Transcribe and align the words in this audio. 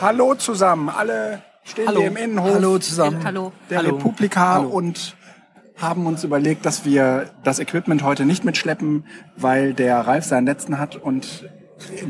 Hallo 0.00 0.34
zusammen, 0.34 0.88
alle 0.88 1.42
stehen 1.64 1.88
Hallo. 1.88 2.00
hier 2.00 2.08
im 2.08 2.16
Innenhof 2.16 2.54
Hallo 2.54 2.78
zusammen. 2.78 3.24
Hallo. 3.24 3.52
der 3.70 3.78
Hallo. 3.78 3.96
Republika 3.96 4.54
Hallo. 4.54 4.68
und 4.68 5.16
haben 5.76 6.06
uns 6.06 6.24
überlegt, 6.24 6.66
dass 6.66 6.84
wir 6.84 7.30
das 7.44 7.58
Equipment 7.58 8.02
heute 8.02 8.24
nicht 8.24 8.44
mitschleppen, 8.44 9.04
weil 9.36 9.74
der 9.74 10.00
Ralf 10.00 10.24
seinen 10.24 10.46
letzten 10.46 10.78
hat 10.78 10.96
und 10.96 11.48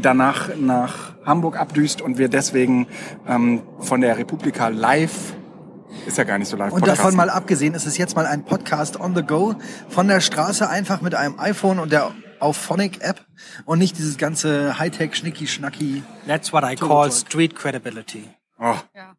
danach 0.00 0.50
nach 0.56 1.14
Hamburg 1.24 1.58
abdüst 1.58 2.00
und 2.00 2.18
wir 2.18 2.28
deswegen 2.28 2.86
ähm, 3.26 3.62
von 3.80 4.00
der 4.00 4.16
Republika 4.18 4.68
live, 4.68 5.34
ist 6.06 6.18
ja 6.18 6.24
gar 6.24 6.38
nicht 6.38 6.48
so 6.48 6.56
live, 6.56 6.72
Und 6.72 6.86
davon 6.86 7.14
mal 7.16 7.30
abgesehen, 7.30 7.74
ist 7.74 7.86
es 7.86 7.96
jetzt 7.98 8.16
mal 8.16 8.26
ein 8.26 8.44
Podcast 8.44 8.98
on 8.98 9.14
the 9.14 9.22
go 9.22 9.54
von 9.88 10.08
der 10.08 10.20
Straße 10.20 10.68
einfach 10.68 11.00
mit 11.00 11.14
einem 11.14 11.38
iPhone 11.38 11.78
und 11.78 11.92
der 11.92 12.12
Auphonic 12.40 13.02
App 13.02 13.24
und 13.64 13.78
nicht 13.78 13.98
dieses 13.98 14.16
ganze 14.16 14.78
Hightech 14.78 15.14
Schnicki 15.16 15.46
Schnacki. 15.46 16.02
That's 16.26 16.52
what 16.52 16.64
I 16.64 16.76
call 16.76 17.10
street 17.10 17.54
credibility. 17.56 18.24
Oh, 18.58 18.74
Ja. 18.94 19.14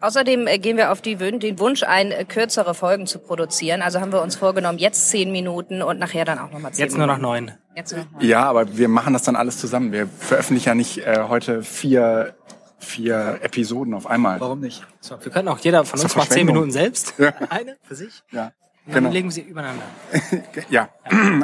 Außerdem 0.00 0.46
äh, 0.46 0.58
gehen 0.58 0.78
wir 0.78 0.90
auf 0.92 1.02
die 1.02 1.20
Wün 1.20 1.40
den 1.40 1.58
Wunsch 1.58 1.82
ein, 1.82 2.10
äh, 2.10 2.24
kürzere 2.24 2.74
Folgen 2.74 3.06
zu 3.06 3.18
produzieren. 3.18 3.82
Also 3.82 4.00
haben 4.00 4.12
wir 4.12 4.22
uns 4.22 4.34
vorgenommen, 4.34 4.78
jetzt 4.78 5.10
zehn 5.10 5.30
Minuten 5.30 5.82
und 5.82 5.98
nachher 5.98 6.24
dann 6.24 6.38
auch 6.38 6.50
nochmal 6.50 6.72
zehn 6.72 6.86
Jetzt 6.86 6.96
nur 6.96 7.06
noch 7.06 7.18
Minuten. 7.18 7.44
neun. 7.46 7.58
Jetzt 7.76 7.92
nur 7.92 8.04
noch 8.04 8.12
neun. 8.12 8.22
ja, 8.26 8.44
aber 8.44 8.78
wir 8.78 8.88
machen 8.88 9.12
das 9.12 9.24
dann 9.24 9.36
alles 9.36 9.58
zusammen. 9.58 9.92
Wir 9.92 10.06
veröffentlichen 10.08 10.68
ja 10.70 10.74
nicht 10.74 10.98
äh, 11.06 11.24
heute 11.28 11.62
vier, 11.62 12.34
vier 12.78 13.38
Episoden 13.42 13.94
auf 13.94 14.06
einmal. 14.06 14.40
Warum 14.40 14.60
nicht? 14.60 14.86
So, 15.00 15.16
wir 15.22 15.32
können 15.32 15.48
auch 15.48 15.58
jeder 15.58 15.84
von 15.84 16.00
uns 16.00 16.14
macht 16.16 16.32
zehn. 16.32 16.46
Minuten 16.46 16.70
selbst. 16.70 17.14
Ja. 17.18 17.32
Eine 17.50 17.76
für 17.82 17.94
sich. 17.94 18.22
Ja, 18.30 18.52
dann 18.86 18.94
genau. 18.94 19.10
legen 19.10 19.28
wir 19.28 19.32
sie 19.32 19.40
übereinander. 19.42 19.84
Ja, 20.70 20.88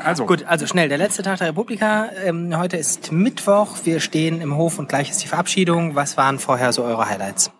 also. 0.04 0.26
Gut, 0.26 0.44
also 0.44 0.66
schnell. 0.66 0.88
Der 0.88 0.98
letzte 0.98 1.22
Tag 1.22 1.38
der 1.38 1.48
Republika. 1.48 2.08
Ähm, 2.24 2.56
heute 2.58 2.76
ist 2.76 3.12
Mittwoch. 3.12 3.78
Wir 3.84 4.00
stehen 4.00 4.40
im 4.40 4.56
Hof 4.56 4.78
und 4.78 4.88
gleich 4.88 5.10
ist 5.10 5.22
die 5.22 5.28
Verabschiedung. 5.28 5.94
Was 5.94 6.16
waren 6.16 6.38
vorher 6.38 6.72
so 6.72 6.84
eure 6.84 7.08
Highlights? 7.08 7.50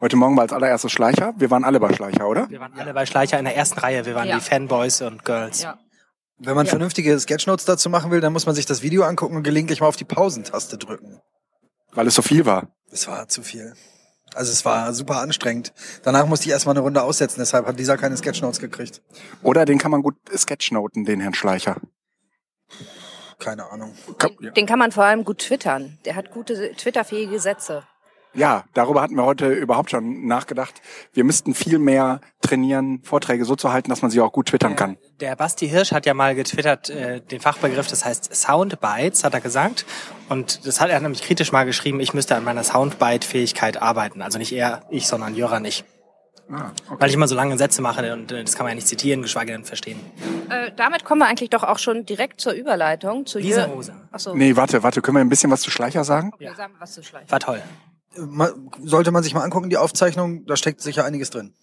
Heute 0.00 0.16
Morgen 0.16 0.36
war 0.36 0.42
als 0.42 0.52
allererstes 0.52 0.92
Schleicher. 0.92 1.32
Wir 1.38 1.50
waren 1.50 1.64
alle 1.64 1.80
bei 1.80 1.92
Schleicher, 1.94 2.28
oder? 2.28 2.50
Wir 2.50 2.60
waren 2.60 2.72
alle 2.78 2.92
bei 2.92 3.06
Schleicher 3.06 3.38
in 3.38 3.44
der 3.46 3.56
ersten 3.56 3.78
Reihe. 3.78 4.04
Wir 4.04 4.14
waren 4.14 4.28
Ja. 4.28 4.34
die 4.36 4.42
Fanboys 4.42 5.00
und 5.00 5.24
Girls. 5.24 5.62
Ja. 5.62 5.78
Wenn 6.38 6.54
man 6.56 6.66
Ja. 6.66 6.70
vernünftige 6.70 7.18
Sketchnotes 7.18 7.64
dazu 7.64 7.88
machen 7.88 8.10
will, 8.10 8.20
dann 8.20 8.32
muss 8.32 8.44
man 8.44 8.54
sich 8.54 8.66
das 8.66 8.82
Video 8.82 9.04
angucken 9.04 9.36
und 9.36 9.44
gelegentlich 9.44 9.80
mal 9.80 9.86
auf 9.86 9.96
die 9.96 10.04
Pausentaste 10.04 10.76
drücken. 10.76 11.20
Weil 11.94 12.06
es 12.06 12.14
so 12.14 12.22
viel 12.22 12.44
war. 12.46 12.68
Das 12.90 13.06
war 13.08 13.28
zu 13.28 13.42
viel. 13.42 13.74
Also 14.34 14.50
es 14.50 14.64
war 14.64 14.92
super 14.94 15.20
anstrengend. 15.20 15.72
Danach 16.02 16.26
musste 16.26 16.46
ich 16.46 16.52
erstmal 16.52 16.74
eine 16.74 16.80
Runde 16.80 17.02
aussetzen, 17.02 17.38
deshalb 17.38 17.66
hat 17.66 17.78
Lisa 17.78 17.96
keine 17.96 18.16
Sketchnotes 18.16 18.60
gekriegt. 18.60 19.02
Oder 19.42 19.64
den 19.64 19.78
kann 19.78 19.90
man 19.90 20.02
gut 20.02 20.16
sketchnoten, 20.36 21.04
den 21.04 21.20
Herrn 21.20 21.34
Schleicher. 21.34 21.76
Keine 23.38 23.70
Ahnung. 23.70 23.94
Ja. 24.40 24.50
Den 24.50 24.66
kann 24.66 24.78
man 24.78 24.90
vor 24.90 25.04
allem 25.04 25.24
gut 25.24 25.38
twittern. 25.38 25.98
Der 26.04 26.16
hat 26.16 26.30
gute 26.30 26.72
twitterfähige 26.72 27.38
Sätze. 27.38 27.84
Ja, 28.34 28.64
darüber 28.74 29.00
hatten 29.02 29.14
wir 29.16 29.24
heute 29.24 29.48
überhaupt 29.52 29.90
schon 29.90 30.26
nachgedacht. 30.26 30.74
Wir 31.12 31.24
müssten 31.24 31.54
viel 31.54 31.78
mehr 31.78 32.20
trainieren, 32.40 33.00
Vorträge 33.04 33.44
so 33.44 33.56
zu 33.56 33.72
halten, 33.72 33.90
dass 33.90 34.02
man 34.02 34.10
sie 34.10 34.20
auch 34.20 34.32
gut 34.32 34.46
twittern 34.48 34.76
kann. 34.76 34.96
Der 35.20 35.36
Basti 35.36 35.68
Hirsch 35.68 35.92
hat 35.92 36.06
ja 36.06 36.14
mal 36.14 36.34
getwittert, 36.34 36.90
äh, 36.90 37.20
den 37.20 37.40
Fachbegriff, 37.40 37.86
das 37.88 38.04
heißt 38.04 38.34
Soundbites, 38.34 39.24
hat 39.24 39.34
er 39.34 39.40
gesagt. 39.40 39.86
Und 40.28 40.66
das 40.66 40.80
hat 40.80 40.90
er 40.90 41.00
nämlich 41.00 41.22
kritisch 41.22 41.52
mal 41.52 41.64
geschrieben, 41.64 42.00
ich 42.00 42.14
müsste 42.14 42.34
an 42.36 42.44
meiner 42.44 42.64
Soundbite-Fähigkeit 42.64 43.80
arbeiten. 43.80 44.22
Also 44.22 44.38
nicht 44.38 44.52
er, 44.52 44.82
ich, 44.90 45.06
sondern 45.06 45.34
Jöran 45.34 45.62
nicht. 45.62 45.84
Ah, 46.50 46.72
okay. 46.90 46.96
Weil 47.00 47.08
ich 47.08 47.14
immer 47.14 47.26
so 47.26 47.34
lange 47.34 47.56
Sätze 47.56 47.80
mache 47.80 48.12
und 48.12 48.30
äh, 48.30 48.44
das 48.44 48.54
kann 48.54 48.64
man 48.64 48.72
ja 48.72 48.74
nicht 48.74 48.86
zitieren, 48.86 49.22
geschweige 49.22 49.52
denn 49.52 49.64
verstehen. 49.64 49.98
Äh, 50.50 50.72
damit 50.76 51.02
kommen 51.04 51.22
wir 51.22 51.26
eigentlich 51.26 51.48
doch 51.48 51.62
auch 51.62 51.78
schon 51.78 52.04
direkt 52.04 52.38
zur 52.38 52.52
Überleitung. 52.52 53.24
Zu 53.24 53.38
Lisa 53.38 53.62
Jür- 53.64 53.68
Rose. 53.68 53.94
Achso, 54.12 54.34
Nee, 54.34 54.54
warte, 54.54 54.82
warte, 54.82 55.00
können 55.00 55.16
wir 55.16 55.20
ein 55.22 55.30
bisschen 55.30 55.50
was 55.50 55.62
zu 55.62 55.70
Schleicher 55.70 56.04
sagen? 56.04 56.32
wir 56.38 56.54
sagen 56.54 56.74
was 56.78 56.92
zu 56.92 57.02
schleichen. 57.02 57.30
War 57.30 57.40
toll. 57.40 57.62
Sollte 58.82 59.10
man 59.10 59.22
sich 59.22 59.34
mal 59.34 59.42
angucken, 59.42 59.70
die 59.70 59.76
Aufzeichnung, 59.76 60.44
da 60.46 60.56
steckt 60.56 60.80
sicher 60.80 61.04
einiges 61.04 61.30
drin. 61.30 61.54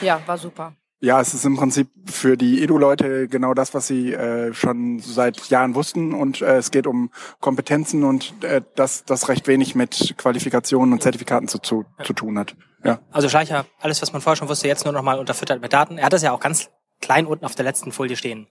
Ja, 0.00 0.20
war 0.26 0.38
super. 0.38 0.74
Ja, 1.00 1.20
es 1.20 1.32
ist 1.32 1.44
im 1.44 1.56
Prinzip 1.56 1.88
für 2.06 2.36
die 2.36 2.60
Edu-Leute 2.62 3.28
genau 3.28 3.54
das, 3.54 3.72
was 3.72 3.86
sie 3.86 4.12
äh, 4.12 4.52
schon 4.52 4.98
seit 4.98 5.48
Jahren 5.48 5.76
wussten. 5.76 6.12
Und 6.12 6.42
äh, 6.42 6.56
es 6.56 6.72
geht 6.72 6.88
um 6.88 7.10
Kompetenzen 7.40 8.02
und 8.02 8.34
äh, 8.42 8.62
das, 8.74 9.04
das 9.04 9.28
recht 9.28 9.46
wenig 9.46 9.76
mit 9.76 10.14
Qualifikationen 10.18 10.92
und 10.92 11.00
Zertifikaten 11.00 11.46
zu, 11.46 11.58
zu, 11.60 11.84
zu 12.02 12.12
tun 12.14 12.36
hat. 12.36 12.56
Ja. 12.82 12.98
Also 13.12 13.28
Schleicher, 13.28 13.64
alles, 13.80 14.02
was 14.02 14.12
man 14.12 14.22
vorher 14.22 14.36
schon 14.36 14.48
wusste, 14.48 14.66
jetzt 14.66 14.84
nur 14.84 14.92
noch 14.92 15.02
mal 15.02 15.20
unterfüttert 15.20 15.60
mit 15.60 15.72
Daten. 15.72 15.98
Er 15.98 16.06
hat 16.06 16.12
das 16.12 16.22
ja 16.22 16.32
auch 16.32 16.40
ganz 16.40 16.68
klein 17.00 17.26
unten 17.26 17.44
auf 17.44 17.54
der 17.54 17.64
letzten 17.64 17.92
Folie 17.92 18.16
stehen. 18.16 18.48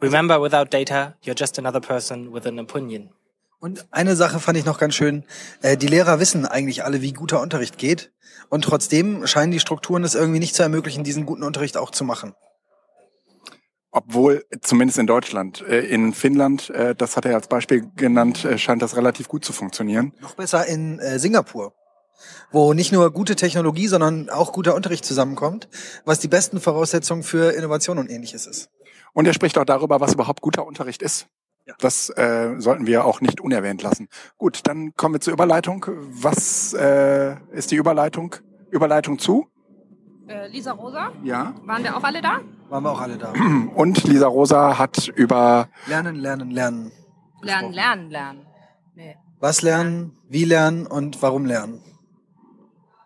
Remember, 0.00 0.40
without 0.40 0.66
data, 0.70 1.14
you're 1.24 1.38
just 1.38 1.58
another 1.58 1.80
person 1.80 2.32
with 2.32 2.46
an 2.46 2.58
opinion. 2.58 3.10
Und 3.62 3.86
eine 3.92 4.16
Sache 4.16 4.40
fand 4.40 4.58
ich 4.58 4.64
noch 4.64 4.80
ganz 4.80 4.96
schön. 4.96 5.24
Äh, 5.60 5.76
die 5.76 5.86
Lehrer 5.86 6.18
wissen 6.18 6.46
eigentlich 6.46 6.84
alle, 6.84 7.00
wie 7.00 7.12
guter 7.12 7.40
Unterricht 7.40 7.78
geht. 7.78 8.12
Und 8.48 8.64
trotzdem 8.64 9.24
scheinen 9.28 9.52
die 9.52 9.60
Strukturen 9.60 10.02
es 10.02 10.16
irgendwie 10.16 10.40
nicht 10.40 10.56
zu 10.56 10.64
ermöglichen, 10.64 11.04
diesen 11.04 11.26
guten 11.26 11.44
Unterricht 11.44 11.76
auch 11.76 11.92
zu 11.92 12.02
machen. 12.02 12.34
Obwohl, 13.92 14.44
zumindest 14.62 14.98
in 14.98 15.06
Deutschland, 15.06 15.60
äh, 15.60 15.78
in 15.78 16.12
Finnland, 16.12 16.70
äh, 16.70 16.96
das 16.96 17.16
hat 17.16 17.24
er 17.24 17.36
als 17.36 17.46
Beispiel 17.46 17.88
genannt, 17.94 18.48
scheint 18.56 18.82
das 18.82 18.96
relativ 18.96 19.28
gut 19.28 19.44
zu 19.44 19.52
funktionieren. 19.52 20.12
Noch 20.20 20.34
besser 20.34 20.66
in 20.66 21.00
Singapur, 21.20 21.72
wo 22.50 22.74
nicht 22.74 22.90
nur 22.90 23.12
gute 23.12 23.36
Technologie, 23.36 23.86
sondern 23.86 24.28
auch 24.28 24.52
guter 24.52 24.74
Unterricht 24.74 25.04
zusammenkommt, 25.04 25.68
was 26.04 26.18
die 26.18 26.26
besten 26.26 26.60
Voraussetzungen 26.60 27.22
für 27.22 27.52
Innovation 27.52 27.98
und 27.98 28.10
ähnliches 28.10 28.48
ist. 28.48 28.70
Und 29.12 29.28
er 29.28 29.34
spricht 29.34 29.56
auch 29.56 29.64
darüber, 29.64 30.00
was 30.00 30.14
überhaupt 30.14 30.40
guter 30.40 30.66
Unterricht 30.66 31.00
ist. 31.00 31.28
Das 31.78 32.10
äh, 32.10 32.54
sollten 32.58 32.86
wir 32.86 33.04
auch 33.04 33.20
nicht 33.20 33.40
unerwähnt 33.40 33.82
lassen. 33.82 34.08
Gut, 34.36 34.60
dann 34.64 34.94
kommen 34.96 35.14
wir 35.14 35.20
zur 35.20 35.32
Überleitung. 35.32 35.86
Was 36.10 36.74
äh, 36.74 37.36
ist 37.52 37.70
die 37.70 37.76
Überleitung? 37.76 38.34
Überleitung 38.70 39.18
zu? 39.18 39.46
Äh, 40.28 40.48
Lisa 40.48 40.72
Rosa, 40.72 41.12
Ja. 41.22 41.54
waren 41.64 41.82
wir 41.84 41.96
auch 41.96 42.02
alle 42.04 42.20
da? 42.20 42.40
Waren 42.68 42.84
wir 42.84 42.90
auch 42.90 43.00
alle 43.00 43.16
da. 43.18 43.32
Und 43.74 44.02
Lisa 44.04 44.26
Rosa 44.26 44.78
hat 44.78 45.08
über 45.08 45.68
Lernen, 45.86 46.16
lernen, 46.16 46.50
lernen. 46.50 46.92
Lernen, 47.42 47.72
lernen, 47.72 48.10
lernen. 48.10 48.46
Nee. 48.94 49.16
Was 49.40 49.62
lernen, 49.62 50.16
wie 50.28 50.44
lernen 50.44 50.86
und 50.86 51.20
warum 51.22 51.44
lernen. 51.44 51.82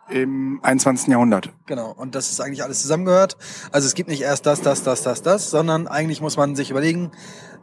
Im 0.08 0.60
21. 0.62 1.08
Jahrhundert. 1.08 1.50
Genau. 1.66 1.92
Und 1.92 2.14
das 2.14 2.30
ist 2.30 2.40
eigentlich 2.40 2.62
alles 2.62 2.82
zusammengehört. 2.82 3.36
Also 3.72 3.86
es 3.86 3.94
gibt 3.94 4.08
nicht 4.08 4.22
erst 4.22 4.46
das, 4.46 4.62
das, 4.62 4.82
das, 4.82 5.02
das, 5.02 5.22
das, 5.22 5.50
sondern 5.50 5.88
eigentlich 5.88 6.20
muss 6.20 6.36
man 6.36 6.54
sich 6.54 6.70
überlegen, 6.70 7.10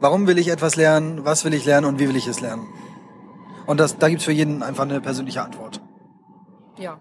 warum 0.00 0.26
will 0.26 0.38
ich 0.38 0.48
etwas 0.48 0.76
lernen, 0.76 1.24
was 1.24 1.44
will 1.44 1.54
ich 1.54 1.64
lernen 1.64 1.86
und 1.86 1.98
wie 1.98 2.08
will 2.08 2.16
ich 2.16 2.26
es 2.26 2.40
lernen. 2.40 2.66
Und 3.66 3.80
das, 3.80 3.98
da 3.98 4.08
gibt's 4.08 4.24
für 4.24 4.32
jeden 4.32 4.62
einfach 4.62 4.84
eine 4.84 5.00
persönliche 5.00 5.42
Antwort. 5.42 5.80
Ja. 6.78 7.00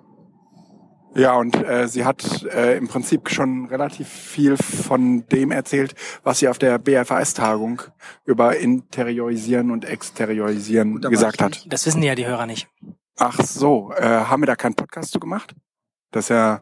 Ja, 1.16 1.36
und 1.36 1.56
äh, 1.56 1.88
sie 1.88 2.06
hat 2.06 2.44
äh, 2.44 2.76
im 2.76 2.88
Prinzip 2.88 3.30
schon 3.30 3.66
relativ 3.66 4.08
viel 4.08 4.58
von 4.58 5.28
dem 5.28 5.52
erzählt, 5.52 5.94
was 6.24 6.40
sie 6.40 6.48
auf 6.48 6.58
der 6.58 6.80
BFAS-Tagung 6.80 7.84
über 8.26 8.58
Interiorisieren 8.58 9.70
und 9.70 9.86
Exteriorisieren 9.86 11.02
Gut, 11.02 11.12
gesagt 11.12 11.42
hat. 11.42 11.72
Das 11.72 11.86
wissen 11.86 12.02
ja 12.02 12.16
die 12.16 12.26
Hörer 12.26 12.48
nicht. 12.48 12.68
Ach 13.18 13.40
so, 13.44 13.92
äh, 13.94 14.04
haben 14.04 14.42
wir 14.42 14.48
da 14.48 14.56
keinen 14.56 14.76
Podcast 14.76 15.12
zu 15.12 15.20
gemacht? 15.20 15.54
Das 16.12 16.26
ist 16.26 16.30
ja, 16.30 16.62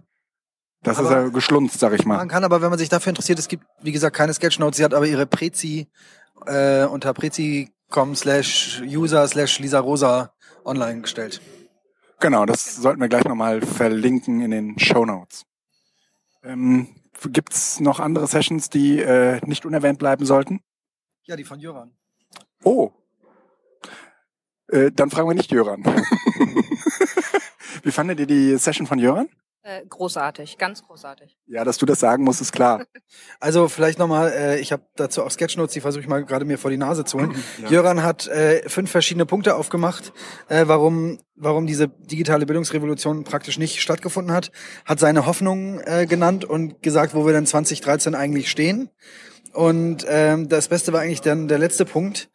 das 0.84 0.98
ist 1.00 1.06
Aber- 1.08 1.22
ja 1.24 1.28
geschlunzt, 1.30 1.80
sag 1.80 1.94
ich 1.94 2.06
mal. 2.06 2.18
Man 2.18 2.28
kann 2.28 2.44
aber, 2.44 2.62
wenn 2.62 2.70
man 2.70 2.80
sich 2.80 2.90
dafür 2.90 3.12
interessiert, 3.12 3.40
es 3.40 3.48
gibt, 3.48 3.66
wie 3.82 3.92
gesagt, 3.92 4.16
keine 4.16 4.34
Sketchnotes. 4.34 4.78
Sie 4.78 4.84
hat 4.84 4.94
aber 4.94 5.06
ihre 5.08 5.26
Prezi 5.26 5.88
äh, 6.46 6.86
unter 6.86 7.14
prezi.com 7.14 8.16
slash 8.16 8.82
user 8.86 9.28
slash 9.28 9.60
Lisa 9.60 9.80
Rosa 9.80 10.34
online 10.66 11.02
gestellt. 11.02 11.42
Genau, 12.20 12.46
das 12.46 12.76
sollten 12.76 13.02
wir 13.02 13.10
gleich 13.10 13.24
nochmal 13.26 13.62
verlinken 13.62 14.42
in 14.42 14.52
den 14.52 14.78
Show 14.80 15.06
Notes. 15.06 15.44
Ähm, 16.44 16.88
gibt's 17.30 17.80
noch 17.80 18.00
andere 18.00 18.28
Sessions, 18.28 18.70
die 18.70 19.00
äh, 19.00 19.40
nicht 19.46 19.66
unerwähnt 19.66 20.00
bleiben 20.00 20.26
sollten? 20.26 20.60
Ja, 21.24 21.36
die 21.36 21.44
von 21.44 21.60
Jöran. 21.60 21.96
Oh. 22.64 22.92
Äh, 24.72 24.92
dann 24.92 25.12
fragen 25.12 25.30
wir 25.30 25.36
nicht 25.36 25.52
Jöran. 25.52 25.84
Wie 27.84 27.92
fandet 27.92 28.20
ihr 28.20 28.28
die 28.28 28.58
Session 28.58 28.88
von 28.88 29.00
Jöran? 29.00 29.30
Äh, 29.64 29.86
großartig, 29.88 30.58
ganz 30.58 30.82
großartig. 30.82 31.38
Ja, 31.46 31.64
dass 31.64 31.78
du 31.78 31.86
das 31.86 32.00
sagen 32.00 32.24
musst, 32.24 32.42
ist 32.42 32.52
klar. 32.52 32.86
Also 33.40 33.68
vielleicht 33.68 34.00
nochmal, 34.00 34.32
äh, 34.32 34.60
ich 34.60 34.72
habe 34.72 34.84
dazu 34.96 35.24
auch 35.24 35.30
Sketchnotes, 35.30 35.74
die 35.74 35.82
versuche 35.82 36.02
ich 36.02 36.08
mal 36.08 36.24
gerade 36.24 36.46
mir 36.46 36.58
vor 36.58 36.72
die 36.72 36.78
Nase 36.78 37.04
zu 37.04 37.20
holen. 37.20 37.36
Ja. 37.62 37.70
Jöran 37.70 38.04
hat 38.04 38.28
äh, 38.28 38.68
fünf 38.70 38.90
verschiedene 38.90 39.26
Punkte 39.26 39.56
aufgemacht, 39.56 40.14
äh, 40.48 40.68
warum, 40.68 41.20
warum 41.36 41.68
diese 41.68 41.90
digitale 41.90 42.46
Bildungsrevolution 42.46 43.24
praktisch 43.24 43.60
nicht 43.60 43.82
stattgefunden 43.82 44.34
hat, 44.34 44.52
hat 44.86 45.00
seine 45.00 45.26
Hoffnungen 45.26 45.82
äh, 45.86 46.06
genannt 46.08 46.46
und 46.46 46.82
gesagt, 46.82 47.14
wo 47.14 47.26
wir 47.26 47.34
denn 47.34 47.46
2013 47.46 48.16
eigentlich 48.16 48.50
stehen. 48.50 48.90
Und 49.54 50.06
ähm, 50.08 50.48
das 50.48 50.70
Beste 50.70 50.94
war 50.94 51.02
eigentlich 51.02 51.22
dann 51.22 51.48
der 51.48 51.60
letzte 51.60 51.86
Punkt, 51.86 52.30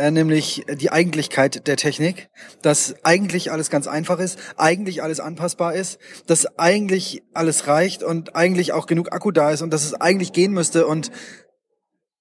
äh, 0.00 0.10
nämlich 0.10 0.64
die 0.66 0.90
Eigentlichkeit 0.90 1.66
der 1.66 1.76
Technik, 1.76 2.30
dass 2.62 2.94
eigentlich 3.04 3.52
alles 3.52 3.68
ganz 3.68 3.86
einfach 3.86 4.18
ist, 4.18 4.38
eigentlich 4.56 5.02
alles 5.02 5.20
anpassbar 5.20 5.74
ist, 5.74 5.98
dass 6.26 6.58
eigentlich 6.58 7.22
alles 7.34 7.66
reicht 7.66 8.02
und 8.02 8.34
eigentlich 8.34 8.72
auch 8.72 8.86
genug 8.86 9.12
Akku 9.12 9.30
da 9.30 9.50
ist 9.50 9.60
und 9.60 9.70
dass 9.70 9.84
es 9.84 9.92
eigentlich 9.92 10.32
gehen 10.32 10.52
müsste 10.52 10.86
und 10.86 11.10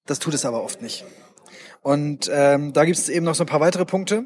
das 0.05 0.19
tut 0.19 0.33
es 0.33 0.43
aber 0.43 0.61
oft 0.61 0.81
nicht. 0.81 1.05
Und 1.81 2.29
ähm, 2.33 2.73
da 2.73 2.83
gibt 2.83 2.97
es 2.97 3.07
eben 3.07 3.25
noch 3.25 3.35
so 3.35 3.43
ein 3.43 3.47
paar 3.47 3.61
weitere 3.61 3.85
Punkte. 3.85 4.25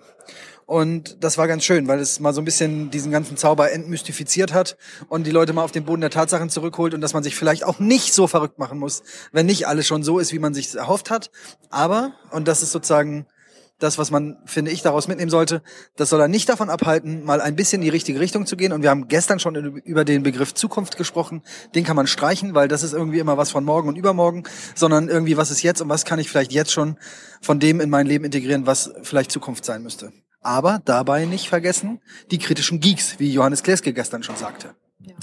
Und 0.65 1.23
das 1.23 1.37
war 1.37 1.47
ganz 1.47 1.63
schön, 1.63 1.87
weil 1.87 1.99
es 1.99 2.19
mal 2.19 2.33
so 2.33 2.41
ein 2.41 2.45
bisschen 2.45 2.89
diesen 2.89 3.11
ganzen 3.11 3.37
Zauber 3.37 3.71
entmystifiziert 3.71 4.53
hat 4.53 4.77
und 5.09 5.27
die 5.27 5.31
Leute 5.31 5.53
mal 5.53 5.63
auf 5.63 5.73
den 5.73 5.83
Boden 5.83 6.01
der 6.01 6.09
Tatsachen 6.09 6.49
zurückholt 6.49 6.93
und 6.93 7.01
dass 7.01 7.13
man 7.13 7.21
sich 7.21 7.35
vielleicht 7.35 7.65
auch 7.65 7.79
nicht 7.79 8.13
so 8.13 8.27
verrückt 8.27 8.57
machen 8.57 8.79
muss, 8.79 9.03
wenn 9.31 9.45
nicht 9.45 9.67
alles 9.67 9.85
schon 9.85 10.03
so 10.03 10.17
ist, 10.19 10.31
wie 10.31 10.39
man 10.39 10.53
sich 10.53 10.73
erhofft 10.73 11.11
hat. 11.11 11.29
Aber, 11.69 12.13
und 12.31 12.47
das 12.47 12.63
ist 12.63 12.71
sozusagen 12.71 13.27
das, 13.83 13.97
was 13.97 14.11
man, 14.11 14.37
finde 14.45 14.71
ich, 14.71 14.81
daraus 14.81 15.07
mitnehmen 15.07 15.29
sollte, 15.29 15.61
das 15.97 16.09
soll 16.09 16.21
er 16.21 16.29
nicht 16.29 16.47
davon 16.47 16.69
abhalten, 16.69 17.25
mal 17.25 17.41
ein 17.41 17.55
bisschen 17.55 17.81
in 17.81 17.85
die 17.85 17.89
richtige 17.89 18.19
Richtung 18.19 18.45
zu 18.45 18.55
gehen. 18.55 18.71
Und 18.71 18.81
wir 18.81 18.89
haben 18.89 19.09
gestern 19.09 19.39
schon 19.39 19.55
über 19.55 20.05
den 20.05 20.23
Begriff 20.23 20.53
Zukunft 20.53 20.97
gesprochen. 20.97 21.43
Den 21.75 21.83
kann 21.83 21.97
man 21.97 22.07
streichen, 22.07 22.55
weil 22.55 22.67
das 22.69 22.81
ist 22.81 22.93
irgendwie 22.93 23.19
immer 23.19 23.37
was 23.37 23.51
von 23.51 23.65
morgen 23.65 23.89
und 23.89 23.97
übermorgen, 23.97 24.43
sondern 24.73 25.09
irgendwie, 25.09 25.35
was 25.35 25.51
ist 25.51 25.63
jetzt 25.63 25.81
und 25.81 25.89
was 25.89 26.05
kann 26.05 26.17
ich 26.17 26.29
vielleicht 26.29 26.53
jetzt 26.53 26.71
schon 26.71 26.97
von 27.41 27.59
dem 27.59 27.81
in 27.81 27.89
mein 27.89 28.07
Leben 28.07 28.23
integrieren, 28.23 28.65
was 28.65 28.93
vielleicht 29.03 29.31
Zukunft 29.31 29.65
sein 29.65 29.83
müsste. 29.83 30.13
Aber 30.41 30.81
dabei 30.85 31.25
nicht 31.25 31.49
vergessen, 31.49 32.01
die 32.31 32.37
kritischen 32.37 32.79
Geeks, 32.79 33.19
wie 33.19 33.31
Johannes 33.31 33.63
Kleske 33.63 33.93
gestern 33.93 34.23
schon 34.23 34.37
sagte. 34.37 34.75
Ja. 34.99 35.15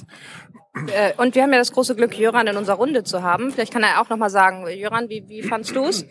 Äh, 0.87 1.15
und 1.17 1.35
wir 1.35 1.43
haben 1.43 1.53
ja 1.53 1.59
das 1.59 1.73
große 1.73 1.97
Glück, 1.97 2.17
Jöran 2.19 2.47
in 2.47 2.57
unserer 2.57 2.77
Runde 2.77 3.05
zu 3.05 3.23
haben. 3.23 3.53
Vielleicht 3.53 3.73
kann 3.73 3.83
er 3.83 4.01
auch 4.01 4.09
noch 4.09 4.17
mal 4.19 4.31
sagen, 4.31 4.67
Jöran, 4.69 5.09
wie, 5.09 5.27
wie 5.29 5.43
fandst 5.43 5.75
du 5.75 5.85
es? 5.85 6.05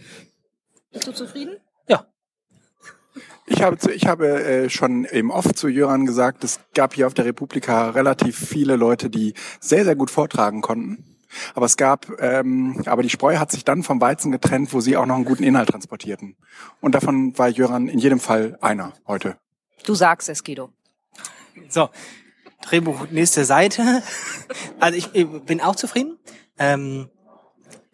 Bist 0.91 1.07
du 1.07 1.11
zufrieden? 1.11 1.57
Ich 3.51 3.63
habe, 3.63 3.77
zu, 3.79 3.91
ich 3.91 4.05
habe 4.05 4.27
äh, 4.27 4.69
schon 4.69 5.05
im 5.05 5.31
Off 5.31 5.53
zu 5.55 5.67
Jöran 5.67 6.05
gesagt, 6.05 6.43
es 6.43 6.59
gab 6.75 6.93
hier 6.93 7.07
auf 7.07 7.15
der 7.15 7.25
Republika 7.25 7.89
relativ 7.89 8.37
viele 8.37 8.75
Leute, 8.75 9.09
die 9.09 9.33
sehr, 9.59 9.83
sehr 9.85 9.95
gut 9.95 10.11
vortragen 10.11 10.61
konnten. 10.61 11.17
Aber 11.55 11.65
es 11.65 11.75
gab, 11.75 12.07
ähm, 12.21 12.83
aber 12.85 13.01
die 13.01 13.09
Spreu 13.09 13.37
hat 13.37 13.51
sich 13.51 13.65
dann 13.65 13.81
vom 13.81 13.99
Weizen 14.01 14.31
getrennt, 14.31 14.71
wo 14.71 14.81
sie 14.81 14.97
auch 14.97 15.05
noch 15.07 15.15
einen 15.15 15.25
guten 15.25 15.43
Inhalt 15.43 15.69
transportierten. 15.69 16.35
Und 16.79 16.93
davon 16.93 17.37
war 17.39 17.49
Jöran 17.49 17.87
in 17.87 17.97
jedem 17.97 18.19
Fall 18.19 18.57
einer 18.61 18.93
heute. 19.07 19.35
Du 19.83 19.95
sagst 19.95 20.29
es, 20.29 20.43
Guido. 20.43 20.69
So, 21.69 21.89
Drehbuch 22.61 23.09
nächste 23.09 23.45
Seite. 23.45 24.03
Also 24.79 24.97
ich, 24.97 25.09
ich 25.13 25.27
bin 25.43 25.61
auch 25.61 25.75
zufrieden. 25.75 26.17
Ähm, 26.57 27.09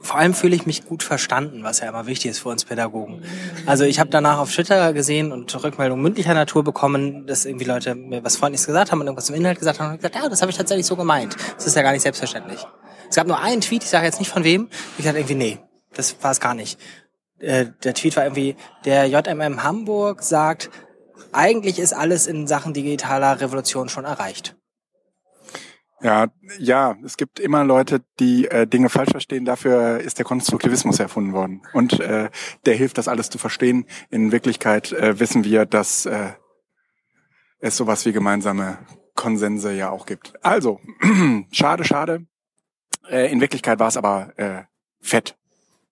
vor 0.06 0.18
allem 0.18 0.34
fühle 0.34 0.56
ich 0.56 0.66
mich 0.66 0.86
gut 0.86 1.04
verstanden, 1.04 1.64
was 1.64 1.80
ja 1.80 1.90
immer 1.90 2.06
wichtig 2.06 2.32
ist 2.32 2.40
für 2.40 2.50
uns 2.50 2.66
Pädagogen. 2.66 3.24
Also 3.66 3.84
ich 3.84 4.00
habe 4.00 4.10
danach 4.10 4.40
auf 4.40 4.52
Twitter 4.54 4.94
gesehen 4.94 5.32
und 5.32 5.64
Rückmeldungen 5.64 6.04
mündlicher 6.04 6.34
Natur 6.34 6.64
bekommen, 6.64 7.28
dass 7.28 7.46
irgendwie 7.46 7.66
Leute 7.66 7.96
mir 7.96 8.24
was 8.24 8.38
Freundliches 8.38 8.68
gesagt 8.68 8.92
haben 8.92 9.02
und 9.02 9.08
irgendwas 9.08 9.30
im 9.30 9.36
Inhalt 9.36 9.60
gesagt 9.60 9.80
haben 9.80 9.92
und 9.92 9.98
gesagt, 9.98 10.16
ja, 10.16 10.30
das 10.30 10.42
habe 10.42 10.52
ich 10.52 10.58
tatsächlich 10.58 10.86
so 10.86 10.96
gemeint. 10.96 11.36
Das 11.56 11.66
ist 11.68 11.76
ja 11.76 11.82
gar 11.82 11.92
nicht 11.92 12.04
selbstverständlich. 12.04 12.66
Es 13.10 13.16
gab 13.16 13.28
nur 13.28 13.40
einen 13.40 13.62
Tweet, 13.62 13.84
ich 13.84 13.90
sage 13.90 14.06
jetzt 14.06 14.20
nicht 14.20 14.32
von 14.32 14.44
wem, 14.44 14.70
ich 14.98 15.06
dachte 15.06 15.20
irgendwie, 15.20 15.36
nee, 15.36 15.60
das 15.94 16.16
war 16.22 16.32
es 16.32 16.40
gar 16.40 16.54
nicht. 16.54 16.80
Äh, 17.40 17.68
der 17.84 17.94
Tweet 17.94 18.16
war 18.16 18.24
irgendwie, 18.24 18.56
der 18.86 19.08
JMM 19.08 19.64
Hamburg 19.64 20.24
sagt, 20.24 20.70
eigentlich 21.32 21.80
ist 21.80 21.94
alles 21.94 22.28
in 22.28 22.48
Sachen 22.48 22.74
digitaler 22.74 23.42
Revolution 23.42 23.90
schon 23.90 24.06
erreicht. 24.06 24.56
Ja, 26.02 26.28
ja, 26.60 26.98
es 27.04 27.16
gibt 27.18 27.40
immer 27.40 27.64
Leute, 27.64 28.02
die 28.20 28.48
äh, 28.48 28.68
Dinge 28.68 28.90
falsch 28.90 29.12
verstehen. 29.12 29.46
Dafür 29.46 30.00
ist 30.00 30.18
der 30.18 30.26
Konstruktivismus 30.26 31.00
erfunden 31.00 31.34
worden. 31.34 31.62
Und 31.74 32.00
äh, 32.00 32.30
der 32.66 32.76
hilft, 32.76 32.98
das 32.98 33.08
alles 33.08 33.30
zu 33.30 33.38
verstehen. 33.38 33.86
In 34.10 34.32
Wirklichkeit 34.32 34.92
äh, 34.92 35.20
wissen 35.20 35.46
wir, 35.46 35.66
dass 35.66 36.06
äh, 36.06 36.34
es 37.60 37.78
sowas 37.78 38.06
wie 38.06 38.12
gemeinsame 38.12 38.78
Konsense 39.16 39.74
ja 39.74 39.90
auch 39.90 40.06
gibt. 40.06 40.34
Also, 40.44 40.82
schade, 41.52 41.86
schade. 41.86 42.28
Äh, 43.10 43.32
in 43.32 43.40
Wirklichkeit 43.40 43.80
war 43.80 43.88
es 43.88 43.98
aber 43.98 44.38
äh, 44.38 44.64
fett. 45.02 45.38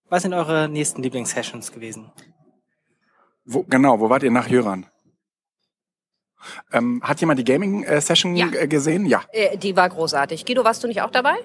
Was 0.10 0.24
sind 0.24 0.34
eure 0.34 0.68
nächsten 0.68 1.02
Lieblingssessions 1.02 1.72
gewesen? 1.72 2.12
Wo, 3.46 3.64
genau, 3.64 4.00
wo 4.00 4.10
wart 4.10 4.24
ihr 4.24 4.32
nach 4.32 4.48
Jöran? 4.48 4.86
Ähm, 6.72 7.01
hat 7.04 7.19
jemand 7.22 7.40
die 7.40 7.44
Gaming-Session 7.45 8.36
Ja. 8.36 8.48
äh, 8.54 8.68
gesehen? 8.68 9.06
Ja. 9.06 9.22
Äh, 9.31 9.57
die 9.57 9.75
war 9.75 9.90
großartig. 9.90 10.45
Guido, 10.45 10.63
warst 10.63 10.84
du 10.84 10.88
nicht 10.88 11.01
auch 11.01 11.12
dabei? 11.12 11.36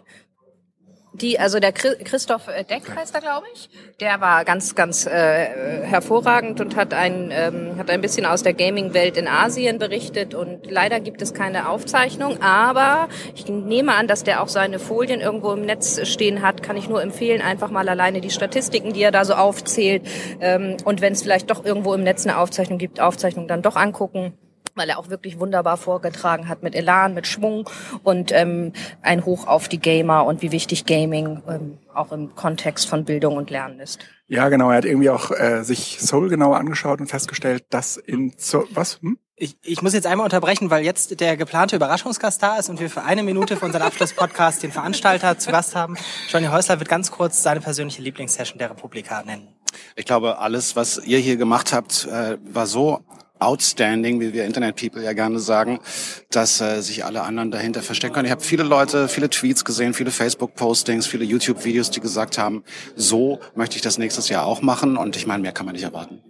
Die, 1.15 1.41
also 1.41 1.59
der 1.59 1.75
Chri- 1.75 1.97
Christoph 2.05 2.47
äh, 2.49 2.65
Deck 2.65 2.83
heißt 2.95 3.15
er, 3.15 3.21
glaube 3.23 3.47
ich. 3.53 3.71
Der 3.99 4.21
war 4.21 4.45
ganz, 4.45 4.75
ganz 4.75 5.07
äh, 5.07 5.81
hervorragend 5.83 6.61
und 6.61 6.77
hat 6.77 6.93
ein, 6.95 7.31
ähm, 7.33 7.77
hat 7.79 7.91
ein 7.91 8.03
bisschen 8.03 8.27
aus 8.27 8.43
der 8.43 8.53
Gaming-Welt 8.53 9.17
in 9.17 9.27
Asien 9.27 9.79
berichtet. 9.79 10.35
Und 10.35 10.71
leider 10.71 11.01
gibt 11.01 11.21
es 11.23 11.33
keine 11.35 11.71
Aufzeichnung, 11.71 12.41
aber 12.43 13.09
ich 13.35 13.49
nehme 13.49 13.95
an, 13.95 14.07
dass 14.07 14.23
der 14.23 14.43
auch 14.43 14.49
seine 14.49 14.79
Folien 14.79 15.21
irgendwo 15.21 15.53
im 15.53 15.63
Netz 15.63 16.07
stehen 16.07 16.43
hat. 16.43 16.63
Kann 16.63 16.77
ich 16.77 16.89
nur 16.89 17.03
empfehlen, 17.03 17.41
einfach 17.41 17.71
mal 17.71 17.89
alleine 17.89 18.21
die 18.21 18.31
Statistiken, 18.31 18.93
die 18.93 19.03
er 19.03 19.11
da 19.11 19.25
so 19.25 19.33
aufzählt. 19.33 20.07
Ähm, 20.41 20.77
und 20.85 21.01
wenn 21.01 21.15
es 21.15 21.23
vielleicht 21.23 21.51
doch 21.51 21.65
irgendwo 21.65 21.95
im 21.95 22.05
Netz 22.05 22.27
eine 22.27 22.39
Aufzeichnung 22.39 22.79
gibt, 22.79 23.01
Aufzeichnung 23.01 23.49
dann 23.49 23.63
doch 23.63 23.77
angucken 23.77 24.35
weil 24.79 24.89
er 24.89 24.99
auch 24.99 25.11
wirklich 25.11 25.39
wunderbar 25.39 25.77
vorgetragen 25.77 26.49
hat 26.49 26.63
mit 26.63 26.75
Elan, 26.75 27.15
mit 27.15 27.27
Schwung 27.27 27.69
und 28.03 28.33
ähm, 28.33 28.73
ein 29.03 29.25
Hoch 29.25 29.47
auf 29.47 29.69
die 29.69 29.81
Gamer 29.81 30.25
und 30.25 30.43
wie 30.43 30.53
wichtig 30.53 30.87
Gaming 30.87 31.43
ähm, 31.49 31.79
auch 31.95 32.13
im 32.13 32.35
Kontext 32.35 32.89
von 32.89 33.05
Bildung 33.05 33.37
und 33.37 33.51
Lernen 33.51 33.81
ist. 33.81 33.99
Ja, 34.29 34.49
genau. 34.51 34.71
Er 34.71 34.77
hat 34.77 34.85
irgendwie 34.85 35.11
auch 35.11 35.31
äh, 35.31 35.63
sich 35.65 35.99
Soul 36.01 36.29
genauer 36.29 36.59
angeschaut 36.59 37.01
und 37.01 37.07
festgestellt, 37.07 37.65
dass 37.71 37.97
in 37.97 38.35
so 38.37 38.67
was? 38.71 39.01
Hm? 39.01 39.19
Ich, 39.41 39.57
ich 39.63 39.83
muss 39.83 39.95
jetzt 39.95 40.07
einmal 40.07 40.25
unterbrechen, 40.25 40.69
weil 40.69 40.85
jetzt 40.85 41.21
der 41.21 41.37
geplante 41.37 41.77
Überraschungsgast 41.77 42.43
da 42.43 42.57
ist 42.57 42.69
und 42.69 42.81
wir 42.81 42.91
für 42.91 43.03
eine 43.03 43.23
Minute 43.23 43.57
für 43.57 43.65
unseren 43.65 43.83
Abschlusspodcast 43.83 44.65
den 44.65 44.73
Veranstalter 44.73 45.39
zu 45.39 45.53
Gast 45.53 45.77
haben. 45.77 45.97
Johnny 46.29 46.47
Häusler 46.47 46.81
wird 46.81 46.89
ganz 46.89 47.13
kurz 47.13 47.43
seine 47.43 47.61
persönliche 47.61 48.03
Lieblingssession 48.03 48.59
der 48.59 48.71
Republika 48.71 49.23
nennen. 49.23 49.49
Ich 49.95 50.07
glaube, 50.07 50.39
alles, 50.39 50.77
was 50.77 50.99
ihr 50.99 51.19
hier 51.19 51.37
gemacht 51.37 51.73
habt, 51.73 52.07
äh, 52.07 52.37
war 52.53 52.67
so 52.67 53.05
outstanding, 53.41 54.21
wie 54.21 54.33
wir 54.33 54.45
Internet 54.45 54.77
People 54.77 55.03
ja 55.03 55.13
gerne 55.13 55.39
sagen, 55.39 55.81
dass 56.31 56.61
äh, 56.61 56.81
sich 56.81 57.05
alle 57.05 57.23
anderen 57.23 57.51
dahinter 57.51 57.83
verstecken 57.83 58.15
können. 58.15 58.27
Ich 58.27 58.33
habe 58.33 58.43
viele 58.43 58.63
Leute, 58.63 59.09
viele 59.09 59.31
Tweets 59.31 59.65
gesehen, 59.65 59.95
viele 59.95 60.11
Facebook-Postings, 60.11 61.07
viele 61.07 61.25
YouTube-Videos, 61.25 61.91
die 61.91 62.01
gesagt 62.01 62.39
haben, 62.39 62.65
so 62.97 63.41
möchte 63.55 63.77
ich 63.77 63.83
das 63.83 63.99
nächstes 63.99 64.29
Jahr 64.29 64.47
auch 64.47 64.63
machen. 64.63 64.97
Und 64.97 65.17
ich 65.17 65.27
meine, 65.27 65.43
mehr 65.43 65.53
kann 65.53 65.67
man 65.67 65.75
nicht 65.75 65.85
erwarten. 65.85 66.23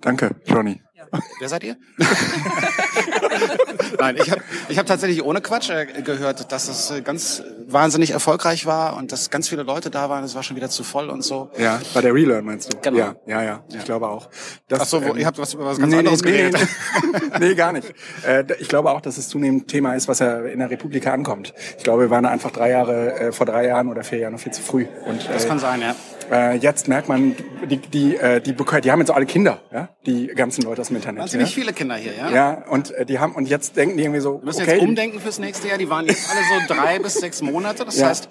Danke, 0.00 0.36
Johnny. 0.46 0.85
Wer 1.40 1.48
seid 1.48 1.64
ihr? 1.64 1.76
Nein, 3.98 4.16
ich 4.22 4.30
habe 4.30 4.42
ich 4.68 4.78
hab 4.78 4.86
tatsächlich 4.86 5.22
ohne 5.22 5.40
Quatsch 5.40 5.70
äh, 5.70 5.86
gehört, 6.02 6.50
dass 6.52 6.68
es 6.68 6.90
äh, 6.90 7.00
ganz 7.02 7.42
wahnsinnig 7.66 8.10
erfolgreich 8.10 8.66
war 8.66 8.96
und 8.96 9.12
dass 9.12 9.30
ganz 9.30 9.48
viele 9.48 9.62
Leute 9.62 9.90
da 9.90 10.08
waren. 10.10 10.24
Es 10.24 10.34
war 10.34 10.42
schon 10.42 10.56
wieder 10.56 10.68
zu 10.70 10.84
voll 10.84 11.08
und 11.10 11.22
so. 11.22 11.50
Ja, 11.58 11.80
bei 11.94 12.00
der 12.00 12.14
Relearn 12.14 12.44
meinst 12.44 12.72
du? 12.72 12.78
Genau. 12.80 12.98
Ja, 12.98 13.14
ja, 13.26 13.42
ja. 13.42 13.64
Ich 13.74 13.84
glaube 13.84 14.08
auch. 14.08 14.28
Das, 14.68 14.80
Ach 14.80 14.86
so, 14.86 15.02
wo- 15.04 15.10
ähm, 15.10 15.16
ihr 15.18 15.26
habt 15.26 15.38
was 15.38 15.54
über 15.54 15.64
was 15.66 15.78
ganz 15.78 15.90
nee, 15.92 15.98
anderes 15.98 16.22
nee, 16.22 16.30
geredet. 16.30 16.68
Nee, 17.12 17.38
nee, 17.48 17.54
gar 17.54 17.72
nicht. 17.72 17.92
Äh, 18.26 18.44
ich 18.58 18.68
glaube 18.68 18.90
auch, 18.90 19.00
dass 19.00 19.18
es 19.18 19.28
zunehmend 19.28 19.68
Thema 19.68 19.94
ist, 19.94 20.08
was 20.08 20.18
ja 20.20 20.40
in 20.40 20.58
der 20.58 20.70
Republika 20.70 21.12
ankommt. 21.12 21.54
Ich 21.78 21.84
glaube, 21.84 22.02
wir 22.02 22.10
waren 22.10 22.26
einfach 22.26 22.50
drei 22.50 22.70
Jahre, 22.70 23.12
äh, 23.18 23.32
vor 23.32 23.46
drei 23.46 23.66
Jahren 23.66 23.88
oder 23.88 24.02
vier 24.04 24.18
Jahren 24.18 24.32
noch 24.34 24.40
viel 24.40 24.52
zu 24.52 24.62
früh. 24.62 24.86
Und, 25.06 25.28
Das 25.28 25.44
äh, 25.44 25.48
kann 25.48 25.58
sein, 25.58 25.80
ja. 25.80 25.94
Äh, 26.30 26.56
jetzt 26.56 26.88
merkt 26.88 27.08
man, 27.08 27.36
die, 27.70 27.76
die, 27.76 28.16
äh, 28.16 28.40
die, 28.40 28.52
die 28.54 28.90
haben 28.90 29.00
jetzt 29.00 29.10
alle 29.10 29.26
Kinder, 29.26 29.60
ja? 29.72 29.88
die 30.06 30.26
ganzen 30.28 30.62
Leute 30.62 30.80
aus 30.80 30.88
dem 30.88 30.96
Internet. 30.96 31.22
Wahnsinnig 31.22 31.48
ja? 31.50 31.54
viele 31.54 31.72
Kinder 31.72 31.96
hier, 31.96 32.14
ja? 32.14 32.30
Ja, 32.30 32.64
und 32.68 32.90
äh, 32.92 33.06
die 33.06 33.18
haben 33.18 33.34
und 33.34 33.48
jetzt 33.48 33.76
denken 33.76 33.96
die 33.96 34.02
irgendwie 34.04 34.20
so, 34.20 34.40
Wir 34.40 34.46
müssen 34.46 34.62
okay, 34.62 34.72
jetzt 34.72 34.82
umdenken 34.82 35.20
fürs 35.20 35.38
nächste 35.38 35.68
Jahr. 35.68 35.78
Die 35.78 35.88
waren 35.88 36.06
jetzt 36.06 36.28
alle 36.30 36.40
so 36.68 36.74
drei 36.74 36.98
bis 37.02 37.14
sechs 37.14 37.42
Monate. 37.42 37.84
Das 37.84 37.98
Ja. 37.98 38.08
heißt, 38.08 38.28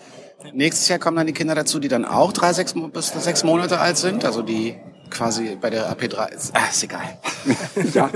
nächstes 0.53 0.87
Jahr 0.87 0.99
kommen 0.99 1.17
dann 1.17 1.27
die 1.27 1.33
Kinder 1.33 1.55
dazu, 1.55 1.79
die 1.79 1.87
dann 1.87 2.05
auch 2.05 2.33
drei 2.33 2.53
sechs, 2.53 2.73
bis 2.73 3.07
sechs 3.09 3.43
Monate 3.43 3.79
alt 3.79 3.97
sind. 3.97 4.25
Also 4.25 4.41
die 4.41 4.75
quasi 5.09 5.57
bei 5.59 5.69
der 5.69 5.95
AP3 5.95 6.31
ist. 6.33 6.55
Ah, 6.55 6.67
ist 6.69 6.83
egal. 6.83 7.17
ja. 7.93 8.09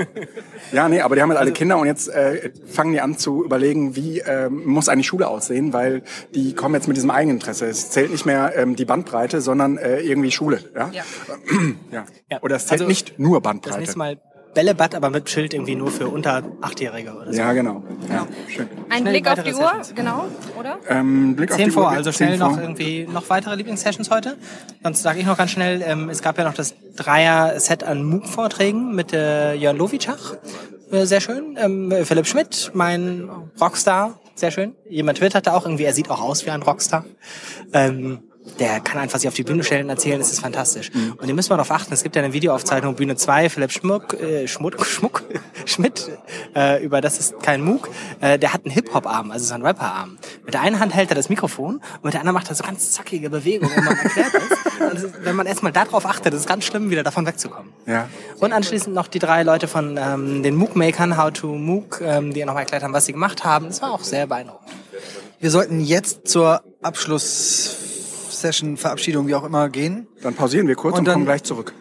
ja, 0.72 0.90
nee, 0.90 1.02
aber 1.02 1.16
die 1.16 1.22
haben 1.22 1.30
jetzt 1.30 1.38
Also 1.38 1.50
alle 1.50 1.54
Kinder 1.54 1.78
und 1.78 1.88
jetzt 1.88 2.10
äh, 2.10 2.52
fangen 2.66 2.94
die 2.94 3.02
an 3.02 3.18
zu 3.18 3.44
überlegen, 3.44 3.96
wie 3.96 4.20
ähm, 4.20 4.66
muss 4.66 4.90
eigentlich 4.90 5.08
Schule 5.08 5.28
aussehen, 5.28 5.72
weil 5.74 6.04
die 6.34 6.54
kommen 6.54 6.76
jetzt 6.76 6.88
mit 6.88 6.98
diesem 6.98 7.12
Eigeninteresse. 7.12 7.68
Es 7.68 7.92
zählt 7.92 8.12
nicht 8.12 8.26
mehr 8.26 8.54
ähm, 8.56 8.76
die 8.76 8.86
Bandbreite, 8.86 9.42
sondern 9.42 9.78
äh, 9.78 10.00
irgendwie 10.00 10.32
Schule. 10.32 10.60
Ja? 10.76 10.90
Ja. 10.92 11.04
ja. 12.30 12.42
Oder 12.42 12.56
es 12.58 12.68
zählt 12.68 12.82
Also, 12.82 12.88
nicht 12.88 13.20
nur 13.20 13.38
Das 13.38 13.44
Bandbreite. 13.44 13.80
nächste 13.80 13.98
Mal 13.98 14.20
Bällebad, 14.54 14.96
aber 14.96 15.10
mit 15.10 15.30
Schild 15.30 15.54
irgendwie 15.54 15.76
nur 15.76 15.92
für 15.92 16.08
unter 16.08 16.44
Achtjährige 16.62 17.14
oder 17.14 17.32
so. 17.32 17.40
Ja, 17.40 17.54
genau. 17.54 17.84
Ja, 18.10 18.28
schön. 18.48 18.68
Ein 18.90 19.02
Schnell 19.02 19.14
Blick 19.14 19.28
auf 19.28 19.44
die 19.44 19.54
Uhr, 19.54 19.60
Sessions. 19.60 19.94
genau, 19.96 20.26
oder? 20.60 20.78
Ähm, 20.90 21.36
Blick 21.36 21.52
auf 21.52 21.58
Zehn 21.58 21.66
die 21.66 21.72
vor, 21.72 21.84
Uhr, 21.84 21.90
also 21.90 22.12
schnell 22.12 22.38
noch 22.38 22.54
vor. 22.54 22.62
irgendwie 22.62 23.08
noch 23.12 23.30
weitere 23.30 23.56
Lieblingssessions 23.56 24.10
heute. 24.10 24.38
Sonst 24.84 25.02
sage 25.04 25.20
ich 25.20 25.26
noch 25.26 25.38
ganz 25.38 25.52
schnell, 25.52 25.82
ähm, 25.86 26.10
es 26.10 26.22
gab 26.22 26.38
ja 26.38 26.44
noch 26.44 26.54
das 26.54 26.74
Dreier-Set 26.96 27.84
an 27.84 28.04
MOOC-Vorträgen 28.04 28.96
mit 28.96 29.14
äh, 29.14 29.54
Jörn 29.54 29.78
Lovichach. 29.78 30.36
Äh, 30.92 31.06
sehr 31.06 31.22
schön. 31.22 31.56
Ähm, 31.60 31.94
Philipp 32.04 32.26
Schmidt, 32.28 32.72
mein 32.74 33.30
Rockstar, 33.62 34.20
sehr 34.36 34.52
schön. 34.52 34.76
Jemand 34.90 35.20
twitterte 35.20 35.54
auch 35.54 35.66
irgendwie, 35.66 35.84
er 35.84 35.94
sieht 35.94 36.10
auch 36.10 36.22
aus 36.22 36.46
wie 36.46 36.50
ein 36.50 36.62
Rockstar. 36.62 37.06
Ähm, 37.74 38.24
der 38.60 38.80
kann 38.80 39.00
einfach 39.00 39.20
sich 39.20 39.28
auf 39.28 39.34
die 39.34 39.44
Bühne 39.44 39.64
stellen 39.64 39.84
und 39.84 39.90
erzählen, 39.90 40.20
das 40.20 40.32
ist 40.32 40.40
fantastisch. 40.40 40.92
Und 41.18 41.26
hier 41.26 41.34
müssen 41.34 41.50
wir 41.50 41.58
darauf 41.58 41.72
achten, 41.72 41.94
es 41.94 42.04
gibt 42.04 42.16
ja 42.16 42.24
eine 42.24 42.34
Videoaufzeichnung 42.34 42.96
Bühne 42.96 43.16
2, 43.16 43.50
Philipp 43.50 43.72
Schmuck, 43.72 44.14
äh, 44.14 44.48
Schmuck, 44.48 44.86
Schmuck, 44.86 45.24
Schmidt, 45.66 46.10
äh, 46.56 46.84
über 46.84 47.02
das 47.02 47.20
ist 47.20 47.42
kein 47.42 47.62
MOOC, 47.62 47.90
äh, 48.22 48.40
der 48.40 48.54
hat 48.54 48.66
einen 48.66 48.74
Hip-Hop-Arm, 48.74 49.32
also 49.32 49.46
so 49.46 49.54
einen 49.54 49.66
Rapper-Arm. 49.66 50.18
Mit 50.46 50.54
der 50.54 50.62
einen 50.62 50.80
Hand 50.80 50.94
hält 50.94 51.10
er 51.12 51.16
das 51.16 51.30
Mikrofon 51.30 51.76
und 51.76 52.04
mit 52.04 52.14
der 52.14 52.22
anderen 52.22 52.36
macht 52.36 52.50
er 52.50 52.56
so 52.56 52.64
ganz 52.64 52.92
zackige 52.92 53.30
Bewegungen, 53.30 53.72
wenn 53.76 53.84
man 53.84 53.98
erklärt 54.04 54.34
ist. 54.34 54.82
Und 54.82 54.98
ist, 54.98 55.26
wenn 55.26 55.36
man 55.36 55.46
erstmal 55.46 55.72
darauf 55.72 56.06
achtet, 56.06 56.34
ist 56.34 56.42
es 56.42 56.46
ganz 56.46 56.66
schlimm, 56.66 56.90
wieder 56.90 57.04
davon 57.04 57.26
wegzukommen. 57.26 57.72
Ja. 57.86 58.10
Und 58.40 58.54
anschließend 58.54 58.96
noch 58.96 59.08
die 59.08 59.20
drei 59.20 59.44
Leute 59.44 59.68
von 59.68 59.98
ähm, 59.98 60.44
den 60.44 60.56
MOOC-Makern, 60.56 61.18
How 61.18 61.32
to 61.32 61.48
MOOC, 61.48 62.02
ähm, 62.02 62.34
die 62.34 62.44
nochmal 62.46 62.64
erklärt 62.64 62.84
haben, 62.84 62.94
was 62.94 63.06
sie 63.06 63.14
gemacht 63.14 63.44
haben. 63.44 63.68
Das 63.68 63.82
war 63.82 63.92
auch 63.92 64.04
sehr 64.04 64.28
beeindruckend. 64.28 64.70
Wir 65.40 65.52
sollten 65.52 65.80
jetzt 65.80 66.28
zur 66.28 66.62
Abschlusssession, 68.40 68.78
Verabschiedung, 68.78 69.28
wie 69.28 69.36
auch 69.36 69.44
immer, 69.44 69.68
gehen. 69.70 70.08
Dann 70.24 70.34
pausieren 70.34 70.66
wir 70.68 70.76
kurz 70.76 70.94
und, 70.94 71.00
Und 71.00 71.06
dann- 71.06 71.14
kommen 71.16 71.26
gleich 71.26 71.44
zurück. 71.44 71.74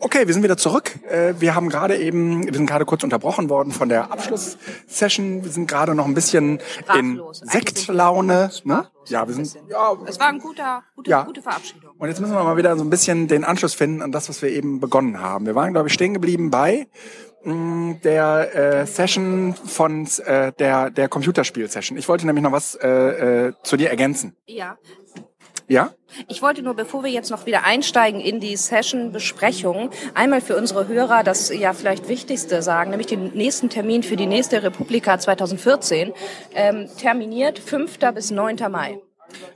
Okay, 0.00 0.26
wir 0.26 0.34
sind 0.34 0.42
wieder 0.42 0.56
zurück. 0.58 0.90
Äh, 1.08 1.34
Wir 1.38 1.54
haben 1.54 1.68
gerade 1.70 1.96
eben, 1.96 2.44
wir 2.46 2.52
sind 2.54 2.66
gerade 2.66 2.84
kurz 2.84 3.02
unterbrochen 3.04 3.48
worden 3.48 3.72
von 3.72 3.88
der 3.88 4.10
Abschlusssession. 4.12 5.42
Wir 5.44 5.50
sind 5.50 5.68
gerade 5.68 5.94
noch 5.94 6.04
ein 6.04 6.12
bisschen 6.14 6.58
in 6.98 7.14
Sprachlos. 7.16 7.42
Wir 7.42 7.50
Sektlaune. 7.50 8.50
Ne? 8.64 8.88
Ja, 9.06 9.22
ein 9.22 9.28
wir 9.28 9.34
sind, 9.34 9.56
ja, 9.70 9.94
Es 10.06 10.18
war 10.20 10.26
eine 10.28 10.38
gute, 10.38 10.62
gute, 10.96 11.10
Ja. 11.10 11.22
gute 11.22 11.40
Verabschiedung. 11.40 11.92
Und 11.96 12.08
jetzt 12.08 12.20
müssen 12.20 12.34
wir 12.34 12.42
mal 12.44 12.56
wieder 12.58 12.76
so 12.76 12.84
ein 12.84 12.90
bisschen 12.90 13.26
den 13.28 13.44
Anschluss 13.44 13.72
finden 13.74 14.02
an 14.02 14.10
das, 14.12 14.28
was 14.28 14.42
wir 14.42 14.50
eben 14.50 14.80
begonnen 14.80 15.20
haben. 15.20 15.46
Wir 15.46 15.54
waren, 15.54 15.72
glaube 15.72 15.88
ich, 15.88 15.94
stehen 15.94 16.12
geblieben 16.12 16.50
bei 16.50 16.88
mh, 17.44 18.00
der 18.04 18.54
äh, 18.82 18.86
Session 18.86 19.54
von 19.54 20.06
äh, 20.26 20.52
der 20.58 20.90
der 20.90 21.08
Computerspiel-Session. 21.08 21.96
Ich 21.96 22.06
wollte 22.08 22.26
nämlich 22.26 22.42
noch 22.44 22.52
was 22.52 22.74
äh, 22.74 23.46
äh, 23.48 23.52
zu 23.62 23.76
dir 23.78 23.88
ergänzen. 23.88 24.36
Ja. 24.46 24.76
Ja? 25.68 25.90
Ich 26.28 26.42
wollte 26.42 26.62
nur, 26.62 26.74
bevor 26.74 27.02
wir 27.02 27.10
jetzt 27.10 27.30
noch 27.30 27.46
wieder 27.46 27.64
einsteigen 27.64 28.20
in 28.20 28.40
die 28.40 28.56
Session-Besprechung, 28.56 29.90
einmal 30.14 30.40
für 30.40 30.56
unsere 30.56 30.86
Hörer 30.86 31.24
das 31.24 31.52
ja 31.52 31.72
vielleicht 31.72 32.08
Wichtigste 32.08 32.62
sagen, 32.62 32.90
nämlich 32.90 33.08
den 33.08 33.32
nächsten 33.34 33.68
Termin 33.68 34.02
für 34.02 34.16
die 34.16 34.26
nächste 34.26 34.62
Republika 34.62 35.18
2014, 35.18 36.12
ähm, 36.54 36.88
terminiert 36.98 37.58
5. 37.58 37.98
bis 38.14 38.30
9. 38.30 38.70
Mai. 38.70 39.00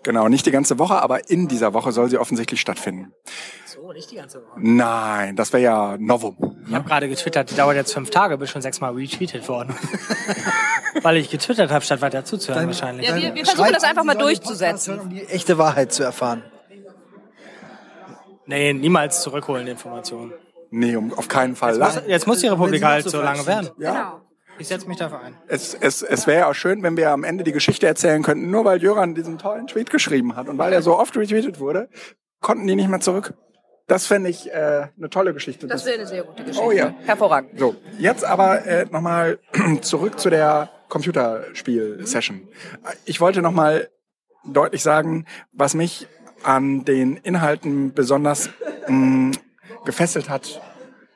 Genau, 0.02 0.28
nicht 0.28 0.46
die 0.46 0.50
ganze 0.50 0.78
Woche, 0.78 1.00
aber 1.02 1.30
in 1.30 1.48
dieser 1.48 1.74
Woche 1.74 1.92
soll 1.92 2.10
sie 2.10 2.18
offensichtlich 2.18 2.60
stattfinden. 2.60 3.12
So, 3.66 3.92
nicht 3.92 4.10
die 4.10 4.16
ganze 4.16 4.38
Woche. 4.38 4.58
Nein, 4.58 5.36
das 5.36 5.52
wäre 5.52 5.62
ja 5.62 5.96
Novum. 5.98 6.36
Ich 6.66 6.74
habe 6.74 6.88
gerade 6.88 7.08
getwittert, 7.08 7.50
die 7.50 7.54
dauert 7.54 7.76
jetzt 7.76 7.92
fünf 7.92 8.10
Tage, 8.10 8.36
bin 8.38 8.48
schon 8.48 8.62
sechsmal 8.62 8.94
retweetet 8.94 9.48
worden. 9.48 9.74
Weil 11.02 11.16
ich 11.18 11.30
getwittert 11.30 11.70
habe, 11.70 11.84
statt 11.84 12.00
weiter 12.00 12.24
zuzuhören 12.24 12.66
wahrscheinlich. 12.66 13.08
Ja, 13.08 13.14
wir, 13.14 13.34
wir 13.34 13.44
versuchen 13.44 13.72
das 13.72 13.84
einfach 13.84 14.04
mal 14.04 14.16
durchzusetzen. 14.16 15.00
Um 15.00 15.10
die 15.10 15.24
echte 15.26 15.58
Wahrheit 15.58 15.92
zu 15.92 16.02
erfahren. 16.02 16.42
Nee, 18.46 18.72
niemals 18.72 19.22
zurückholen 19.22 19.66
Informationen. 19.66 20.32
Nee, 20.70 20.96
um, 20.96 21.12
auf 21.14 21.28
keinen 21.28 21.56
Fall. 21.56 21.70
Muss, 21.72 21.78
Lass, 21.78 22.02
jetzt 22.06 22.26
muss 22.26 22.40
die 22.40 22.48
Republik 22.48 22.82
halt 22.84 23.08
so 23.08 23.20
lange 23.20 23.46
werden. 23.46 23.70
ja. 23.78 23.92
Genau. 23.92 24.20
Ich 24.60 24.68
setze 24.68 24.86
mich 24.86 24.98
dafür 24.98 25.20
ein. 25.20 25.34
Es, 25.48 25.72
es, 25.72 26.02
es 26.02 26.26
wäre 26.26 26.46
auch 26.46 26.54
schön, 26.54 26.82
wenn 26.82 26.96
wir 26.98 27.10
am 27.10 27.24
Ende 27.24 27.44
die 27.44 27.52
Geschichte 27.52 27.86
erzählen 27.86 28.22
könnten, 28.22 28.50
nur 28.50 28.66
weil 28.66 28.82
Jöran 28.82 29.14
diesen 29.14 29.38
tollen 29.38 29.66
Tweet 29.66 29.88
geschrieben 29.88 30.36
hat 30.36 30.50
und 30.50 30.58
weil 30.58 30.72
er 30.74 30.82
so 30.82 30.98
oft 30.98 31.16
retweetet 31.16 31.60
wurde, 31.60 31.88
konnten 32.40 32.66
die 32.66 32.76
nicht 32.76 32.88
mehr 32.88 33.00
zurück. 33.00 33.32
Das 33.86 34.06
fände 34.06 34.28
ich 34.28 34.52
äh, 34.52 34.88
eine 34.98 35.08
tolle 35.08 35.32
Geschichte. 35.32 35.66
Das 35.66 35.86
wäre 35.86 35.96
eine 35.96 36.06
sehr 36.06 36.24
gute 36.24 36.44
Geschichte. 36.44 36.62
Oh 36.62 36.72
ja. 36.72 36.94
Hervorragend. 37.06 37.58
So, 37.58 37.74
jetzt 37.98 38.22
aber 38.22 38.66
äh, 38.66 38.84
nochmal 38.90 39.38
zurück 39.80 40.20
zu 40.20 40.28
der 40.28 40.68
Computerspiel-Session. 40.90 42.46
Ich 43.06 43.20
wollte 43.20 43.40
nochmal 43.40 43.88
deutlich 44.44 44.82
sagen, 44.82 45.24
was 45.52 45.72
mich 45.72 46.06
an 46.42 46.84
den 46.84 47.16
Inhalten 47.16 47.94
besonders 47.94 48.50
mh, 48.86 49.32
gefesselt 49.86 50.28
hat, 50.28 50.60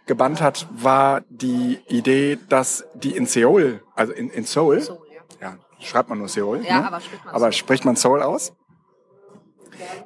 gebannt 0.06 0.40
hat, 0.40 0.66
war 0.70 1.23
die 1.28 1.78
Idee, 1.88 2.38
dass 2.49 2.84
die 2.94 3.16
in 3.16 3.26
Seoul, 3.26 3.82
also 3.94 4.12
in, 4.12 4.30
in 4.30 4.44
Seoul, 4.44 4.80
Soul, 4.80 4.99
ja. 5.40 5.49
ja, 5.50 5.56
schreibt 5.80 6.08
man 6.08 6.18
nur 6.18 6.28
Seoul, 6.28 6.62
Ja, 6.64 6.80
ne? 6.80 6.87
aber 6.87 7.00
spricht 7.00 7.25
man 7.25 7.34
aber 7.34 7.40
Seoul. 7.40 7.52
spricht 7.52 7.84
man 7.84 7.96
Seoul 7.96 8.23
aus, 8.23 8.52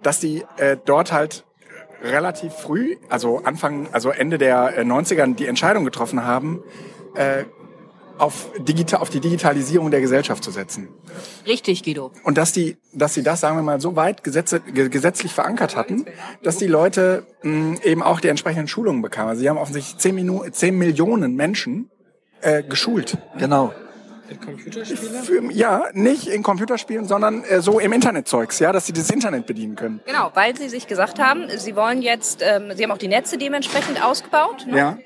dass 0.02 0.20
die 0.20 0.44
äh, 0.56 0.76
dort 0.84 1.12
halt 1.12 1.44
relativ 2.02 2.52
früh, 2.52 2.96
also 3.08 3.42
Anfang, 3.44 3.88
also 3.92 4.10
Ende 4.10 4.38
der 4.38 4.78
äh, 4.78 4.82
90er 4.82 5.34
die 5.34 5.46
Entscheidung 5.46 5.84
getroffen 5.84 6.24
haben, 6.24 6.62
äh, 7.14 7.44
auf, 8.18 8.50
digital, 8.58 9.00
auf 9.00 9.10
die 9.10 9.20
Digitalisierung 9.20 9.90
der 9.90 10.00
Gesellschaft 10.00 10.42
zu 10.44 10.50
setzen. 10.50 10.88
Richtig, 11.46 11.82
Guido. 11.84 12.12
Und 12.24 12.36
dass 12.38 12.52
die, 12.52 12.76
dass 12.92 13.14
sie 13.14 13.22
das, 13.22 13.40
sagen 13.40 13.56
wir 13.56 13.62
mal, 13.62 13.80
so 13.80 13.96
weit 13.96 14.24
gesetze, 14.24 14.60
ge- 14.60 14.88
gesetzlich 14.88 15.32
verankert 15.32 15.76
hatten, 15.76 16.04
dass 16.42 16.56
die 16.58 16.66
Leute 16.66 17.26
mh, 17.42 17.82
eben 17.84 18.02
auch 18.02 18.20
die 18.20 18.28
entsprechenden 18.28 18.68
Schulungen 18.68 19.02
bekamen. 19.02 19.30
Also 19.30 19.40
sie 19.42 19.48
haben 19.48 19.58
offensichtlich 19.58 19.98
10, 19.98 20.14
Minu 20.14 20.44
10 20.50 20.76
Millionen 20.76 21.34
Menschen 21.34 21.90
äh, 22.40 22.62
geschult. 22.62 23.16
Genau. 23.38 23.72
Computerspiele? 24.44 25.22
Für, 25.22 25.52
ja, 25.52 25.84
nicht 25.94 26.26
in 26.28 26.42
Computerspielen, 26.42 27.06
sondern 27.06 27.44
äh, 27.44 27.62
so 27.62 27.78
im 27.80 27.92
Internetzeugs, 27.92 28.58
ja, 28.58 28.72
dass 28.72 28.84
sie 28.86 28.92
das 28.92 29.08
Internet 29.10 29.46
bedienen 29.46 29.74
können. 29.74 30.00
Genau, 30.04 30.30
weil 30.34 30.54
sie 30.56 30.68
sich 30.68 30.86
gesagt 30.86 31.18
haben, 31.18 31.46
sie 31.56 31.74
wollen 31.76 32.02
jetzt, 32.02 32.42
ähm, 32.42 32.72
sie 32.76 32.84
haben 32.84 32.90
auch 32.90 32.98
die 32.98 33.08
Netze 33.08 33.38
dementsprechend 33.38 34.04
ausgebaut. 34.04 34.66
Ne? 34.68 34.76
Ja. 34.76 34.98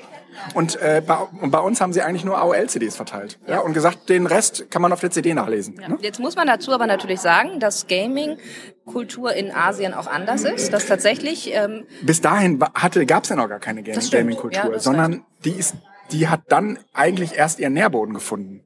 Und, 0.54 0.80
äh, 0.80 1.02
bei, 1.06 1.16
und 1.40 1.50
bei 1.50 1.58
uns 1.58 1.80
haben 1.80 1.92
sie 1.92 2.02
eigentlich 2.02 2.24
nur 2.24 2.38
AOL-CDs 2.38 2.96
verteilt. 2.96 3.38
Ja. 3.46 3.60
und 3.60 3.72
gesagt, 3.72 4.08
den 4.08 4.26
Rest 4.26 4.70
kann 4.70 4.82
man 4.82 4.92
auf 4.92 5.00
der 5.00 5.10
CD 5.10 5.34
nachlesen. 5.34 5.78
Ja. 5.80 5.88
Ne? 5.88 5.98
Jetzt 6.00 6.20
muss 6.20 6.36
man 6.36 6.46
dazu 6.46 6.72
aber 6.72 6.86
natürlich 6.86 7.20
sagen, 7.20 7.60
dass 7.60 7.86
Gaming-Kultur 7.86 9.32
in 9.34 9.52
Asien 9.52 9.94
auch 9.94 10.06
anders 10.06 10.44
ist. 10.44 10.72
Dass 10.72 10.86
tatsächlich, 10.86 11.54
ähm, 11.54 11.84
Bis 12.02 12.20
dahin 12.20 12.62
hatte, 12.74 13.04
gab's 13.06 13.28
ja 13.28 13.36
noch 13.36 13.48
gar 13.48 13.60
keine 13.60 13.82
Gaming-. 13.82 14.10
Gaming-Kultur, 14.10 14.72
Ja, 14.72 14.78
sondern 14.78 15.24
die 15.44 15.52
ist, 15.52 15.76
die 16.10 16.28
hat 16.28 16.42
dann 16.48 16.78
eigentlich 16.92 17.36
erst 17.36 17.58
ihren 17.58 17.72
Nährboden 17.72 18.14
gefunden. 18.14 18.64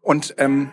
Und 0.00 0.34
ähm, 0.38 0.72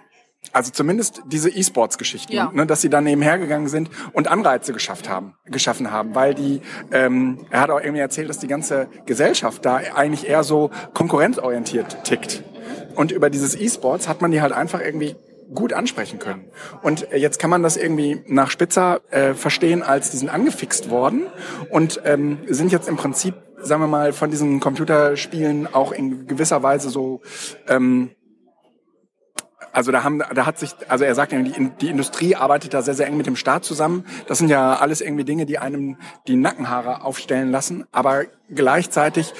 also 0.53 0.71
zumindest 0.71 1.21
diese 1.27 1.49
E-Sports-Geschichten, 1.49 2.33
Ja. 2.33 2.51
ne, 2.53 2.65
dass 2.65 2.81
sie 2.81 2.89
dann 2.89 3.03
nebenher 3.03 3.37
gegangen 3.37 3.67
sind 3.67 3.89
und 4.13 4.27
Anreize 4.27 4.73
geschafft 4.73 5.09
haben, 5.09 5.35
geschaffen 5.45 5.91
haben, 5.91 6.15
weil 6.15 6.33
die, 6.33 6.61
ähm, 6.91 7.45
er 7.49 7.61
hat 7.61 7.69
auch 7.69 7.79
irgendwie 7.79 8.01
erzählt, 8.01 8.29
dass 8.29 8.39
die 8.39 8.47
ganze 8.47 8.87
Gesellschaft 9.05 9.65
da 9.65 9.75
eigentlich 9.77 10.27
eher 10.27 10.43
so 10.43 10.71
konkurrenzorientiert 10.93 12.03
tickt. 12.03 12.43
Und 12.95 13.11
über 13.11 13.29
dieses 13.29 13.59
E-Sports 13.59 14.07
hat 14.07 14.21
man 14.21 14.31
die 14.31 14.41
halt 14.41 14.53
einfach 14.53 14.81
irgendwie 14.81 15.15
gut 15.53 15.73
ansprechen 15.73 16.19
können. 16.19 16.45
Und 16.81 17.07
jetzt 17.13 17.37
kann 17.39 17.49
man 17.49 17.61
das 17.61 17.75
irgendwie 17.75 18.23
nach 18.27 18.49
Spitzer 18.49 19.01
äh, 19.11 19.33
verstehen, 19.33 19.83
als 19.83 20.11
die 20.11 20.17
sind 20.17 20.29
angefixt 20.29 20.89
worden 20.89 21.23
und 21.69 22.01
ähm, 22.05 22.39
sind 22.47 22.71
jetzt 22.71 22.87
im 22.87 22.95
Prinzip, 22.95 23.35
sagen 23.61 23.81
wir 23.81 23.87
mal, 23.87 24.13
von 24.13 24.31
diesen 24.31 24.59
Computerspielen 24.61 25.67
auch 25.73 25.91
in 25.91 26.25
gewisser 26.27 26.63
Weise 26.63 26.89
so 26.89 27.21
ähm, 27.67 28.11
also 29.73 29.91
da 29.91 30.03
haben, 30.03 30.19
da 30.19 30.45
hat 30.45 30.59
sich, 30.59 30.71
also 30.87 31.03
er 31.03 31.15
sagt, 31.15 31.31
die, 31.31 31.71
die 31.81 31.89
Industrie 31.89 32.35
arbeitet 32.35 32.73
da 32.73 32.81
sehr, 32.81 32.93
sehr 32.93 33.07
eng 33.07 33.17
mit 33.17 33.27
dem 33.27 33.35
Staat 33.35 33.63
zusammen. 33.63 34.05
Das 34.27 34.37
sind 34.37 34.49
ja 34.49 34.75
alles 34.75 35.01
irgendwie 35.01 35.23
Dinge, 35.23 35.45
die 35.45 35.59
einem 35.59 35.97
die 36.27 36.35
Nackenhaare 36.35 37.03
aufstellen 37.03 37.51
lassen. 37.51 37.85
Aber 37.91 38.25
gleichzeitig 38.49 39.33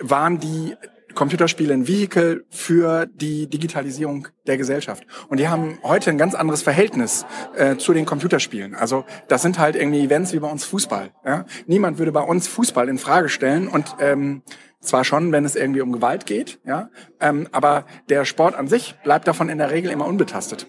waren 0.00 0.38
die 0.38 0.76
Computerspiele 1.16 1.74
ein 1.74 1.88
Vehikel 1.88 2.44
für 2.50 3.06
die 3.06 3.48
Digitalisierung 3.48 4.28
der 4.46 4.56
Gesellschaft. 4.56 5.04
Und 5.28 5.40
die 5.40 5.48
haben 5.48 5.78
heute 5.82 6.10
ein 6.10 6.18
ganz 6.18 6.34
anderes 6.36 6.62
Verhältnis 6.62 7.26
äh, 7.56 7.76
zu 7.76 7.92
den 7.92 8.04
Computerspielen. 8.04 8.76
Also 8.76 9.04
das 9.26 9.42
sind 9.42 9.58
halt 9.58 9.74
irgendwie 9.74 10.04
Events 10.04 10.32
wie 10.32 10.38
bei 10.38 10.50
uns 10.50 10.64
Fußball. 10.64 11.10
Ja? 11.24 11.46
Niemand 11.66 11.98
würde 11.98 12.12
bei 12.12 12.20
uns 12.20 12.46
Fußball 12.46 12.88
in 12.88 12.98
Frage 12.98 13.28
stellen 13.28 13.66
und 13.66 13.96
ähm, 13.98 14.42
zwar 14.86 15.04
schon, 15.04 15.32
wenn 15.32 15.44
es 15.44 15.56
irgendwie 15.56 15.80
um 15.80 15.92
Gewalt 15.92 16.26
geht, 16.26 16.58
ja, 16.64 16.90
ähm, 17.20 17.48
aber 17.52 17.86
der 18.08 18.24
Sport 18.24 18.54
an 18.54 18.68
sich 18.68 18.94
bleibt 19.04 19.28
davon 19.28 19.48
in 19.48 19.58
der 19.58 19.70
Regel 19.70 19.90
immer 19.90 20.06
unbetastet. 20.06 20.66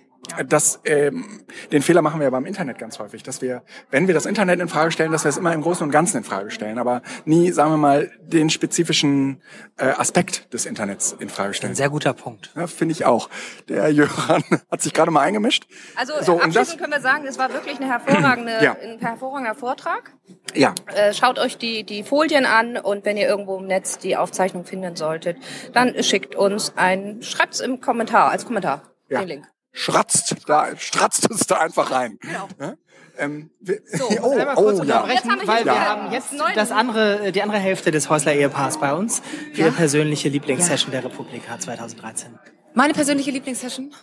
Das, 0.48 0.80
ähm, 0.86 1.42
den 1.72 1.82
Fehler 1.82 2.02
machen 2.02 2.20
wir 2.20 2.30
beim 2.32 2.46
Internet 2.46 2.78
ganz 2.78 3.00
häufig, 3.00 3.24
dass 3.24 3.42
wir, 3.42 3.64
wenn 3.90 4.08
wir 4.08 4.14
das 4.14 4.26
Internet 4.26 4.60
in 4.60 4.68
Frage 4.68 4.92
stellen, 4.92 5.12
dass 5.12 5.24
wir 5.24 5.30
es 5.30 5.38
immer 5.38 5.54
im 5.54 5.62
Großen 5.62 5.84
und 5.84 5.92
Ganzen 5.92 6.18
in 6.18 6.24
Frage 6.24 6.52
stellen, 6.52 6.78
aber 6.80 7.02
nie, 7.26 7.52
sagen 7.52 7.72
wir 7.72 7.78
mal, 7.78 8.12
den 8.22 8.50
spezifischen 8.50 9.42
äh, 9.78 9.86
Aspekt 9.86 10.54
des 10.54 10.66
Internets 10.66 11.16
in 11.20 11.30
Frage 11.30 11.54
stellen. 11.54 11.74
Ein 11.74 11.76
sehr 11.76 11.90
guter 11.90 12.14
Punkt. 12.14 12.52
Ja, 12.56 12.68
Finde 12.68 12.92
ich 12.94 13.06
auch. 13.06 13.30
Der 13.70 13.90
Jöran 13.92 14.44
hat 14.72 14.82
sich 14.82 14.94
gerade 14.94 15.12
mal 15.12 15.22
eingemischt. 15.22 15.66
also 15.96 16.14
so, 16.22 16.34
und 16.34 16.42
abschließend 16.44 16.68
das, 16.74 16.78
können 16.78 16.94
wir 16.94 17.02
sagen, 17.02 17.26
es 17.28 17.38
war 17.40 17.52
wirklich 17.54 17.78
eine 17.80 17.88
hervorragende, 17.90 18.58
Ja. 18.64 18.76
ein 18.82 19.00
hervorragender 19.00 19.56
Vortrag. 19.56 20.12
ja, 20.54 20.74
Äh, 20.94 21.14
schaut 21.14 21.40
euch 21.40 21.58
die, 21.58 21.84
die 21.84 22.04
Folien 22.04 22.46
an 22.46 22.78
und 22.78 23.06
wenn 23.06 23.18
ihr 23.18 23.28
irgendwo 23.28 23.58
im 23.58 23.66
Netz 23.68 23.98
die 23.98 24.16
Aufzeichnung 24.18 24.66
finden 24.66 24.96
solltet, 24.96 25.38
dann 25.74 26.02
schickt 26.04 26.36
uns 26.36 26.74
ein, 26.76 27.22
schreibt's 27.22 27.60
im 27.60 27.82
Kommentar, 27.82 28.30
als 28.32 28.46
Kommentar, 28.46 28.84
ja. 29.10 29.20
den 29.20 29.28
Link. 29.28 29.48
Schratzt 29.78 30.36
da, 30.48 30.76
stratzt 30.76 31.30
es 31.30 31.46
da 31.46 31.58
einfach 31.58 31.92
rein. 31.92 32.18
Genau. 32.20 32.48
Ja? 32.60 32.74
Ähm, 33.20 33.52
wir, 33.60 33.80
So, 33.86 34.10
oh, 34.24 34.32
Einmal 34.36 34.56
kurz 34.56 34.80
oh, 34.80 34.84
ja. 34.84 35.02
unterbrechen, 35.02 35.30
wir 35.40 35.48
weil 35.48 35.66
wir 35.66 35.72
wieder 35.72 35.86
haben 35.86 36.12
jetzt 36.12 36.34
das 36.56 36.72
andere, 36.72 37.32
die 37.32 37.44
andere 37.44 37.60
Hälfte 37.60 37.92
des 37.92 38.10
Häusler-Ehepaars 38.10 38.80
bei 38.80 38.94
uns 38.94 39.22
für 39.54 39.62
Ja? 39.62 39.70
die 39.70 39.76
persönliche 39.76 40.30
Lieblingssession 40.30 40.92
der 40.92 41.04
Republika 41.04 41.60
2013. 41.60 42.40
Meine 42.74 42.94
persönliche 42.94 43.30
Lieblingssession? 43.30 43.94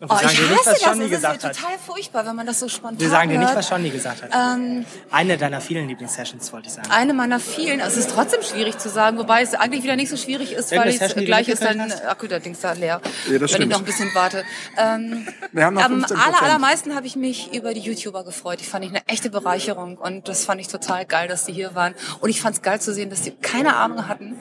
Oh, 0.00 0.06
sagen 0.06 0.28
ich 0.30 0.36
dir 0.38 0.42
nicht, 0.46 0.58
hasse 0.60 0.70
was 0.70 0.78
das. 0.80 0.82
Johnny 0.82 0.98
Das 1.00 1.10
ist 1.10 1.16
gesagt 1.16 1.42
ja 1.42 1.48
hat. 1.48 1.56
total 1.56 1.78
furchtbar, 1.78 2.26
wenn 2.26 2.36
man 2.36 2.46
das 2.46 2.60
so 2.60 2.68
spontan 2.68 3.00
Wir 3.00 3.08
sagen 3.10 3.30
dir 3.30 3.38
nicht, 3.38 3.54
was 3.54 3.68
Johnny 3.68 3.90
gesagt 3.90 4.22
hat. 4.22 4.30
Ähm, 4.32 4.84
Eine 5.10 5.36
deiner 5.36 5.60
vielen 5.60 5.88
Lieblingssessions, 5.88 6.52
wollte 6.52 6.68
ich 6.68 6.74
sagen. 6.74 6.88
eine 6.90 7.14
meiner 7.14 7.40
vielen. 7.40 7.80
Also 7.80 7.98
es 7.98 8.06
ist 8.06 8.14
trotzdem 8.14 8.42
schwierig 8.42 8.78
zu 8.78 8.88
sagen, 8.90 9.18
wobei 9.18 9.42
es 9.42 9.54
eigentlich 9.54 9.82
wieder 9.82 9.96
nicht 9.96 10.08
so 10.10 10.16
schwierig 10.16 10.52
ist, 10.52 10.70
weil 10.70 10.78
Irgendeine 10.78 10.90
ich 10.90 10.98
Session, 10.98 11.18
die 11.18 11.24
du 11.24 11.26
gleich 11.26 11.48
ist 11.48 11.62
dann 11.64 11.78
mitgekriegt 11.78 12.02
hast? 12.04 12.10
Akku 12.10 12.26
der 12.28 12.38
Dings 12.40 12.60
da 12.60 12.72
leer. 12.72 13.00
Ja, 13.00 13.00
das 13.00 13.32
wenn 13.32 13.42
ich 13.42 13.50
stimmt. 13.50 13.72
noch 13.72 13.78
ein 13.80 13.84
bisschen 13.84 14.14
warte. 14.14 14.44
Ähm, 14.76 15.26
Wir 15.52 15.64
haben 15.64 15.74
noch 15.74 15.82
am 15.84 16.04
15%. 16.04 16.14
aller, 16.14 16.42
allermeisten 16.42 16.94
habe 16.94 17.06
ich 17.08 17.16
mich 17.16 17.52
über 17.52 17.74
die 17.74 17.80
YouTuber 17.80 18.22
gefreut. 18.24 18.60
Die 18.60 18.64
fand 18.66 18.84
ich 18.84 18.90
eine 18.90 19.02
echte 19.08 19.30
Bereicherung 19.30 19.96
und 19.98 20.28
das 20.28 20.44
fand 20.44 20.60
ich 20.60 20.68
total 20.68 21.06
geil, 21.06 21.26
dass 21.26 21.44
die 21.46 21.52
hier 21.52 21.74
waren. 21.74 21.94
Und 22.20 22.30
ich 22.30 22.40
fand 22.40 22.54
es 22.54 22.62
geil 22.62 22.80
zu 22.80 22.94
sehen, 22.94 23.10
dass 23.10 23.22
die 23.22 23.32
keine 23.32 23.76
Ahnung 23.76 24.06
hatten, 24.06 24.38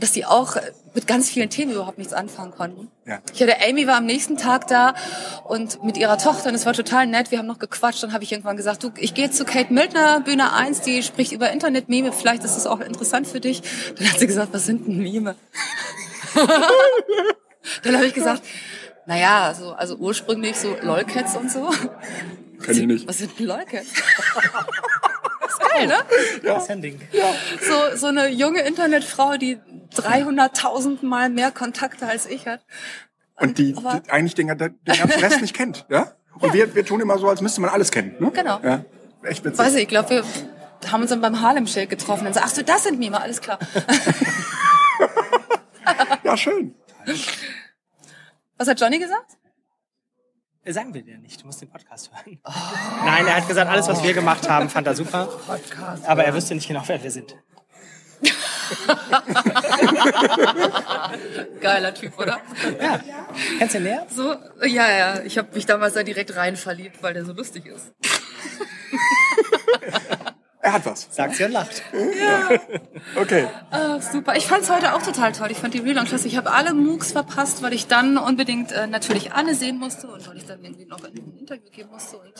dass 0.00 0.12
die 0.12 0.24
auch 0.24 0.56
mit 0.94 1.06
ganz 1.06 1.30
vielen 1.30 1.50
Themen 1.50 1.72
überhaupt 1.72 1.98
nichts 1.98 2.12
anfangen 2.12 2.50
konnten. 2.52 2.88
Ja. 3.06 3.20
Ich 3.32 3.40
hatte 3.42 3.56
Amy 3.68 3.86
war 3.86 3.96
am 3.96 4.06
nächsten 4.06 4.36
Tag 4.36 4.66
da 4.66 4.94
und 5.44 5.84
mit 5.84 5.96
ihrer 5.96 6.18
Tochter 6.18 6.48
und 6.48 6.54
es 6.54 6.66
war 6.66 6.72
total 6.72 7.06
nett. 7.06 7.30
Wir 7.30 7.38
haben 7.38 7.46
noch 7.46 7.58
gequatscht. 7.58 8.02
Dann 8.02 8.12
habe 8.12 8.24
ich 8.24 8.32
irgendwann 8.32 8.56
gesagt, 8.56 8.82
du, 8.82 8.90
ich 8.96 9.14
gehe 9.14 9.30
zu 9.30 9.44
Kate 9.44 9.72
Mildner, 9.72 10.20
Bühne 10.20 10.52
1, 10.52 10.80
die 10.80 11.02
spricht 11.02 11.32
über 11.32 11.50
Internet-Meme. 11.50 12.12
Vielleicht 12.12 12.44
ist 12.44 12.56
das 12.56 12.66
auch 12.66 12.80
interessant 12.80 13.26
für 13.28 13.40
dich. 13.40 13.62
Dann 13.96 14.10
hat 14.10 14.18
sie 14.18 14.26
gesagt, 14.26 14.52
was 14.52 14.66
sind 14.66 14.86
denn 14.86 14.98
Meme? 14.98 15.36
Dann 17.82 17.94
habe 17.94 18.06
ich 18.06 18.14
gesagt, 18.14 18.42
naja, 19.06 19.54
so, 19.58 19.72
also 19.72 19.96
ursprünglich 19.96 20.56
so 20.56 20.76
LOLcats 20.80 21.36
und 21.36 21.50
so. 21.50 21.70
Kenn 22.62 22.76
ich 22.76 22.86
nicht. 22.86 23.08
Was 23.08 23.18
sind 23.18 23.38
LOLcats? 23.38 23.88
geil, 25.60 25.86
ne? 25.86 25.94
Das 26.42 26.64
ist 26.64 26.70
ein 26.70 26.82
Ding. 26.82 27.00
So, 27.60 27.96
so 27.96 28.06
eine 28.08 28.28
junge 28.28 28.60
Internetfrau, 28.62 29.36
die 29.36 29.58
300.000 29.94 31.04
Mal 31.04 31.30
mehr 31.30 31.50
Kontakte 31.50 32.06
als 32.06 32.26
ich 32.26 32.46
hat. 32.46 32.60
Und 33.36 33.58
die, 33.58 33.74
Aber- 33.76 34.00
die 34.00 34.10
eigentlich 34.10 34.34
den, 34.34 34.48
den 34.48 34.58
ganzen 34.84 35.20
Rest 35.20 35.40
nicht 35.40 35.54
kennt, 35.54 35.86
ja? 35.88 36.12
Und 36.38 36.52
wir, 36.54 36.74
wir 36.74 36.84
tun 36.84 37.00
immer 37.00 37.18
so, 37.18 37.28
als 37.28 37.40
müsste 37.40 37.60
man 37.60 37.70
alles 37.70 37.90
kennen, 37.90 38.14
ne? 38.18 38.30
Genau. 38.30 38.60
Ja, 38.62 38.84
echt 39.22 39.44
witzig. 39.44 39.58
Weiß 39.58 39.74
ich, 39.74 39.82
ich 39.82 39.88
glaube, 39.88 40.10
wir 40.10 40.24
haben 40.92 41.00
uns 41.02 41.10
dann 41.10 41.20
beim 41.20 41.40
Harlem 41.40 41.66
Shake 41.66 41.90
getroffen 41.90 42.26
und 42.26 42.34
so, 42.34 42.40
ach 42.42 42.48
so, 42.48 42.62
das 42.62 42.84
sind 42.84 42.98
Mime, 42.98 43.20
alles 43.20 43.40
klar. 43.40 43.58
Ja, 46.22 46.36
schön. 46.36 46.74
Was 48.58 48.68
hat 48.68 48.80
Johnny 48.80 48.98
gesagt? 48.98 49.32
Äh, 50.64 50.72
Sagen 50.72 50.92
wir 50.94 51.02
dir 51.02 51.18
nicht, 51.18 51.40
du 51.42 51.46
musst 51.46 51.60
den 51.62 51.70
Podcast 51.70 52.10
hören. 52.12 52.38
Nein, 53.04 53.26
er 53.26 53.36
hat 53.36 53.48
gesagt, 53.48 53.70
alles, 53.70 53.88
was 53.88 54.02
wir 54.02 54.12
gemacht 54.12 54.48
haben, 54.48 54.68
fand 54.68 54.86
er 54.86 54.94
super. 54.94 55.28
Aber 56.06 56.24
er 56.24 56.34
wüsste 56.34 56.54
nicht 56.54 56.68
genau, 56.68 56.82
wer 56.86 57.02
wir 57.02 57.10
sind. 57.10 57.34
Geiler 61.60 61.94
Typ, 61.94 62.18
oder? 62.18 62.38
Ja. 62.80 63.00
Kennst 63.58 63.74
du 63.74 63.78
ihn 63.78 63.84
näher? 63.84 64.06
So, 64.14 64.34
ja, 64.66 64.90
ja, 64.90 65.20
ich 65.22 65.38
habe 65.38 65.48
mich 65.54 65.64
damals 65.66 65.94
da 65.94 66.02
direkt 66.02 66.36
rein 66.36 66.56
verliebt, 66.56 67.02
weil 67.02 67.14
der 67.14 67.24
so 67.24 67.32
lustig 67.32 67.64
ist. 67.66 67.92
Er 70.70 70.74
hat 70.74 70.86
was. 70.86 71.08
Sagt 71.10 71.34
sie 71.34 71.42
und 71.44 71.50
lacht. 71.52 71.82
Okay. 73.20 73.46
Ah, 73.72 74.00
super. 74.00 74.36
Ich 74.36 74.46
fand's 74.46 74.70
heute 74.70 74.94
auch 74.94 75.02
total 75.02 75.32
toll. 75.32 75.48
Ich 75.50 75.58
fand 75.58 75.74
die 75.74 75.78
Relaunch 75.80 76.10
klasse. 76.10 76.28
Ich 76.28 76.36
habe 76.36 76.52
alle 76.52 76.74
MOOCs 76.74 77.10
verpasst, 77.10 77.60
weil 77.64 77.72
ich 77.72 77.88
dann 77.88 78.16
unbedingt 78.18 78.70
äh, 78.70 78.86
natürlich 78.86 79.32
Anne 79.32 79.54
sehen 79.56 79.78
musste 79.78 80.06
und 80.06 80.28
weil 80.28 80.36
ich 80.36 80.46
dann 80.46 80.62
irgendwie 80.62 80.84
noch 80.86 81.02
ein 81.02 81.12
Interview 81.40 81.68
geben 81.72 81.90
musste 81.90 82.18
und 82.18 82.32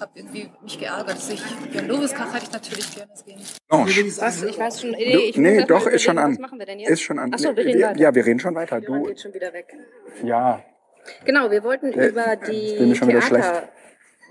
habe 0.00 0.10
irgendwie 0.16 0.50
mich 0.64 0.80
geärgert, 0.80 1.10
dass 1.16 1.30
ich 1.30 1.40
Björn 1.70 1.86
Loviskach 1.86 2.34
hätte 2.34 2.46
ich 2.46 2.52
natürlich 2.52 2.92
gerne 2.96 3.12
sehen. 3.14 3.40
Orange. 3.68 4.04
Was? 4.20 4.42
Ich 4.42 4.58
weiß 4.58 4.80
schon. 4.80 4.90
Nee, 4.90 5.12
Du, 5.12 5.18
ich 5.20 5.36
nee, 5.36 5.64
doch, 5.64 5.86
ist 5.86 6.02
schon 6.02 6.18
an. 6.18 6.32
Was 6.32 6.38
machen 6.40 6.58
wir 6.58 6.66
denn 6.66 6.80
jetzt? 6.80 6.90
Ist 6.90 7.02
schon 7.02 7.20
an. 7.20 7.32
Achso, 7.32 7.54
wir 7.56 7.64
reden 7.64 7.82
weiter. 7.82 8.00
Ja, 8.00 8.12
wir 8.14 8.26
reden 8.26 8.40
schon 8.40 8.54
weiter. 8.56 8.80
Du, 8.80 9.08
jetzt 9.08 9.22
schon 9.22 9.32
wieder 9.32 9.52
weg. 9.52 9.72
ja. 10.24 10.60
Genau, 11.24 11.48
wir 11.52 11.62
wollten 11.62 11.92
Äh, 11.92 12.08
über 12.08 12.34
die 12.34 12.50
ich 12.72 12.78
bin 12.78 12.88
mir 12.88 12.96
schon 12.96 13.06
wieder 13.06 13.20
Theater... 13.20 13.44
schlecht. 13.44 13.68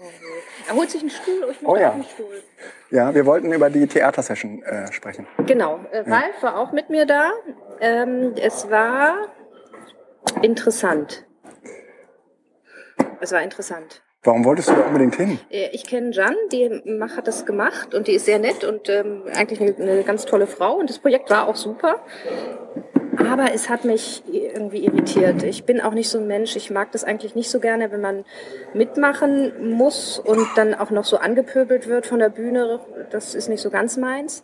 Oh, 0.01 0.03
nee. 0.03 0.54
Er 0.67 0.75
holt 0.75 0.89
sich 0.89 1.01
einen 1.01 1.09
Stuhl, 1.09 1.43
oh, 1.45 1.51
ich 1.51 1.61
möchte 1.61 1.67
Oh 1.67 1.77
ja. 1.77 1.91
einen 1.91 2.03
Stuhl. 2.03 2.43
Ja, 2.91 3.13
wir 3.13 3.25
wollten 3.25 3.51
über 3.51 3.69
die 3.69 3.85
Theatersession 3.87 4.63
äh, 4.63 4.91
sprechen. 4.91 5.27
Genau, 5.45 5.79
äh, 5.91 5.99
Ralf 6.09 6.41
war 6.41 6.57
auch 6.59 6.71
mit 6.71 6.89
mir 6.89 7.05
da. 7.05 7.31
Ähm, 7.79 8.33
es 8.41 8.69
war 8.69 9.15
interessant. 10.41 11.25
Es 13.19 13.31
war 13.31 13.41
interessant. 13.41 14.01
Warum 14.23 14.43
wolltest 14.43 14.69
du 14.69 14.73
da 14.73 14.81
unbedingt 14.87 15.15
hin? 15.15 15.39
Äh, 15.51 15.69
Ich 15.71 15.85
kenne 15.85 16.09
Jan, 16.11 16.35
die 16.51 16.67
hat 17.15 17.27
das 17.27 17.45
gemacht 17.45 17.93
und 17.93 18.07
die 18.07 18.13
ist 18.13 18.25
sehr 18.25 18.39
nett 18.39 18.63
und 18.63 18.89
ähm, 18.89 19.23
eigentlich 19.35 19.61
eine, 19.61 19.75
eine 19.75 20.03
ganz 20.03 20.25
tolle 20.25 20.47
Frau 20.47 20.77
und 20.77 20.89
das 20.89 20.97
Projekt 20.97 21.29
war 21.29 21.47
auch 21.47 21.55
super. 21.55 21.99
Aber 23.19 23.53
es 23.53 23.69
hat 23.69 23.85
mich 23.85 24.23
irgendwie 24.31 24.85
irritiert. 24.85 25.43
Ich 25.43 25.65
bin 25.65 25.81
auch 25.81 25.93
nicht 25.93 26.09
so 26.09 26.19
ein 26.19 26.27
Mensch. 26.27 26.55
Ich 26.55 26.71
mag 26.71 26.91
das 26.91 27.03
eigentlich 27.03 27.35
nicht 27.35 27.49
so 27.49 27.59
gerne, 27.59 27.91
wenn 27.91 28.01
man 28.01 28.25
mitmachen 28.73 29.75
muss 29.75 30.19
und 30.19 30.47
dann 30.55 30.73
auch 30.73 30.91
noch 30.91 31.05
so 31.05 31.17
angepöbelt 31.17 31.87
wird 31.87 32.05
von 32.05 32.19
der 32.19 32.29
Bühne. 32.29 32.79
Das 33.09 33.35
ist 33.35 33.49
nicht 33.49 33.61
so 33.61 33.69
ganz 33.69 33.97
meins. 33.97 34.43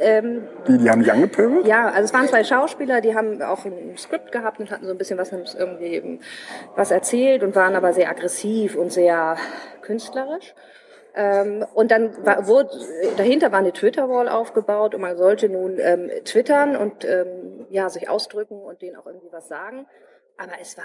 Ähm, 0.00 0.48
Die, 0.66 0.78
die 0.78 0.88
haben 0.90 1.02
dich 1.02 1.12
angepöbelt? 1.12 1.66
ja, 1.66 1.88
also 1.88 2.04
es 2.04 2.14
waren 2.14 2.26
zwei 2.26 2.42
Schauspieler, 2.42 3.02
die 3.02 3.14
haben 3.14 3.42
auch 3.42 3.66
ein 3.66 3.98
Skript 3.98 4.32
gehabt 4.32 4.58
und 4.58 4.70
hatten 4.70 4.86
so 4.86 4.92
ein 4.92 4.98
bisschen 4.98 5.18
was 5.18 5.30
irgendwie 5.54 6.18
was 6.74 6.90
erzählt 6.90 7.42
und 7.42 7.54
waren 7.54 7.74
aber 7.76 7.92
sehr 7.92 8.08
aggressiv 8.08 8.76
und 8.76 8.90
sehr 8.92 9.36
künstlerisch. 9.82 10.54
Ähm, 11.14 11.64
und 11.74 11.90
dann 11.90 12.24
war, 12.24 12.46
wurde, 12.46 12.70
dahinter 13.16 13.52
war 13.52 13.58
eine 13.58 13.72
Twitter-Wall 13.72 14.28
aufgebaut 14.28 14.94
und 14.94 15.00
man 15.00 15.16
sollte 15.16 15.48
nun 15.48 15.78
ähm, 15.78 16.10
twittern 16.24 16.76
und 16.76 17.04
ähm, 17.04 17.66
ja, 17.70 17.88
sich 17.88 18.08
ausdrücken 18.08 18.60
und 18.60 18.82
denen 18.82 18.96
auch 18.96 19.06
irgendwie 19.06 19.32
was 19.32 19.48
sagen. 19.48 19.86
Aber 20.36 20.52
es 20.60 20.76
war, 20.76 20.84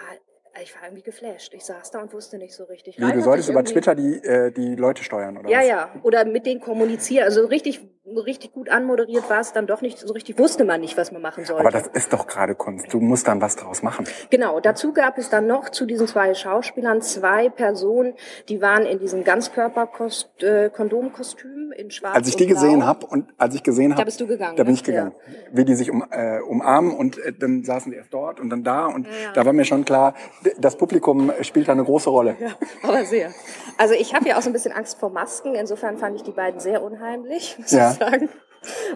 ich 0.62 0.76
war 0.76 0.84
irgendwie 0.84 1.04
geflasht. 1.04 1.54
Ich 1.54 1.64
saß 1.66 1.92
da 1.92 2.02
und 2.02 2.14
wusste 2.14 2.38
nicht 2.38 2.56
so 2.56 2.64
richtig. 2.66 3.00
Wie, 3.00 3.12
du 3.12 3.22
solltest 3.22 3.50
über 3.50 3.64
Twitter 3.64 3.96
die, 3.96 4.24
äh, 4.24 4.52
die 4.52 4.76
Leute 4.76 5.04
steuern, 5.04 5.38
oder 5.38 5.50
ja, 5.50 5.60
was? 5.60 5.68
ja. 5.68 5.90
Oder 6.04 6.26
mit 6.26 6.46
denen 6.46 6.62
kommunizieren. 6.62 7.24
Also 7.26 7.46
richtig, 7.46 7.82
richtig 8.06 8.54
gut 8.54 8.70
anmoderiert 8.70 9.28
war 9.30 9.40
es 9.40 9.54
dann 9.54 9.66
doch 9.68 9.82
nicht. 9.82 10.00
So 10.00 10.14
richtig 10.14 10.40
wusste 10.40 10.64
man 10.64 10.82
nicht, 10.82 10.98
was 10.98 11.12
man 11.12 11.22
machen 11.22 11.46
sollte. 11.46 11.62
Aber 11.62 11.70
das 11.72 11.88
ist 11.88 12.12
doch 12.14 12.28
gerade 12.28 12.56
Kunst. 12.56 12.94
Du 12.94 13.00
musst 13.00 13.28
dann 13.28 13.42
was 13.42 13.56
draus 13.56 13.84
machen. 13.84 14.06
Genau, 14.30 14.60
dazu 14.60 14.94
gab 14.94 15.18
es 15.18 15.30
dann 15.30 15.48
noch 15.48 15.70
zu 15.70 15.86
diesen 15.86 16.08
zwei 16.08 16.34
Schauspielern 16.34 17.02
zwei 17.02 17.50
Personen, 17.50 18.14
die 18.50 18.62
waren 18.62 18.86
in 18.86 19.00
diesem 19.00 19.24
Ganzkörper-Kondomkostüm 19.24 21.72
in 21.76 21.92
schwarz 21.92 22.16
Als 22.16 22.28
ich 22.28 22.36
die 22.36 22.48
gesehen 22.48 22.86
habe 22.86 23.06
und 23.08 23.34
als 23.38 23.56
ich 23.56 23.64
gesehen 23.64 23.94
habe, 23.94 24.06
bist 24.06 24.22
du 24.22 24.28
gegangen, 24.28 24.56
da 24.56 24.64
bin 24.64 24.74
ne? 24.74 24.78
ich 24.78 24.84
gegangen. 24.84 25.14
Wie 25.52 25.66
die 25.66 25.76
sich 25.76 25.92
um, 25.92 26.06
äh, 26.10 26.40
umarmen 26.42 26.96
und 26.96 27.18
äh, 27.18 27.34
dann 27.34 27.64
saßen 27.64 27.92
die 27.92 27.98
erst 27.98 28.14
dort 28.14 28.40
und 28.40 28.50
dann 28.50 28.64
da 28.64 28.86
und 28.86 29.08
Ja. 29.08 29.34
da 29.34 29.46
war 29.46 29.54
mir 29.54 29.66
schon 29.66 29.86
klar, 29.86 30.14
das 30.58 30.78
Publikum 30.78 31.32
spielt 31.42 31.68
da 31.68 31.72
eine 31.74 31.84
große 31.84 32.10
Rolle. 32.10 32.36
Aber 32.84 33.06
sehr. 33.06 33.34
Also 33.78 33.94
ich 33.94 34.14
habe 34.14 34.28
ja 34.28 34.38
auch 34.38 34.42
so 34.42 34.50
ein 34.50 34.54
bisschen 34.54 34.72
Angst 34.72 34.98
vor 35.00 35.10
Masken. 35.10 35.56
Insofern 35.56 35.98
fand 35.98 36.16
ich 36.16 36.24
die 36.24 36.32
beiden 36.32 36.60
sehr 36.60 36.82
unheimlich, 36.84 37.58
muss 37.60 37.72
Ja. 37.72 37.92
ich 37.92 37.98
sagen. 37.98 38.30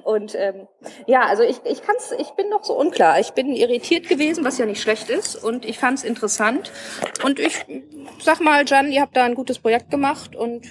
Und 0.03 0.33
ähm, 0.35 0.67
ja, 1.05 1.21
also 1.27 1.43
ich, 1.43 1.61
ich 1.65 1.83
kann's, 1.83 2.11
ich 2.17 2.31
bin 2.31 2.49
noch 2.49 2.63
so 2.63 2.75
unklar. 2.77 3.19
Ich 3.19 3.31
bin 3.33 3.49
irritiert 3.55 4.07
gewesen, 4.09 4.43
was 4.43 4.57
ja 4.57 4.65
nicht 4.65 4.81
schlecht 4.81 5.09
ist. 5.09 5.35
Und 5.35 5.63
ich 5.65 5.77
fand 5.77 5.99
es 5.99 6.03
interessant. 6.03 6.71
Und 7.23 7.39
ich 7.39 7.65
sag 8.19 8.39
mal, 8.41 8.63
Jan, 8.65 8.91
ihr 8.91 9.01
habt 9.01 9.15
da 9.15 9.25
ein 9.25 9.35
gutes 9.35 9.59
Projekt 9.59 9.91
gemacht 9.91 10.35
und 10.35 10.67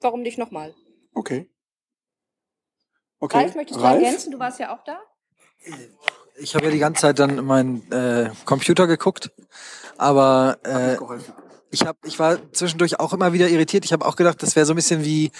warum 0.00 0.20
nicht 0.22 0.36
nochmal? 0.38 0.74
Okay. 1.14 1.48
Okay. 3.18 3.36
Ralf, 3.38 3.54
möchtest 3.54 3.80
du 3.80 3.84
Ralf? 3.84 4.02
ergänzen? 4.02 4.30
Du 4.32 4.38
warst 4.38 4.58
ja 4.60 4.74
auch 4.74 4.84
da. 4.84 5.00
Ich 6.42 6.54
habe 6.54 6.66
ja 6.66 6.70
die 6.70 6.78
ganze 6.78 7.02
Zeit 7.02 7.18
dann 7.18 7.38
in 7.38 7.44
meinen 7.44 7.92
äh, 7.92 8.30
Computer 8.46 8.86
geguckt, 8.86 9.30
aber 9.98 10.58
äh. 10.64 10.96
Ich 11.72 11.86
hab, 11.86 11.96
ich 12.04 12.18
war 12.18 12.38
zwischendurch 12.52 12.98
auch 12.98 13.12
immer 13.12 13.32
wieder 13.32 13.48
irritiert. 13.48 13.84
Ich 13.84 13.92
habe 13.92 14.04
auch 14.04 14.16
gedacht, 14.16 14.42
das 14.42 14.56
wäre 14.56 14.66
so 14.66 14.72
ein 14.72 14.76
bisschen 14.76 15.04
wie 15.04 15.30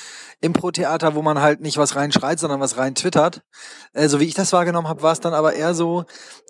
Impro-Theater, 0.41 1.15
wo 1.15 1.23
man 1.23 1.41
halt 1.41 1.61
nicht 1.61 1.77
was 1.77 1.97
reinschreit, 1.97 2.39
sondern 2.39 2.61
was 2.61 2.77
rein 2.77 2.95
twittert. 2.95 3.43
Äh, 3.93 4.09
so 4.09 4.21
wie 4.21 4.25
ich 4.25 4.35
das 4.35 4.53
wahrgenommen 4.53 4.89
habe, 4.89 5.03
war 5.03 5.13
es 5.13 5.21
dann 5.21 5.35
aber 5.35 5.55
eher 5.55 5.75
so, 5.75 6.05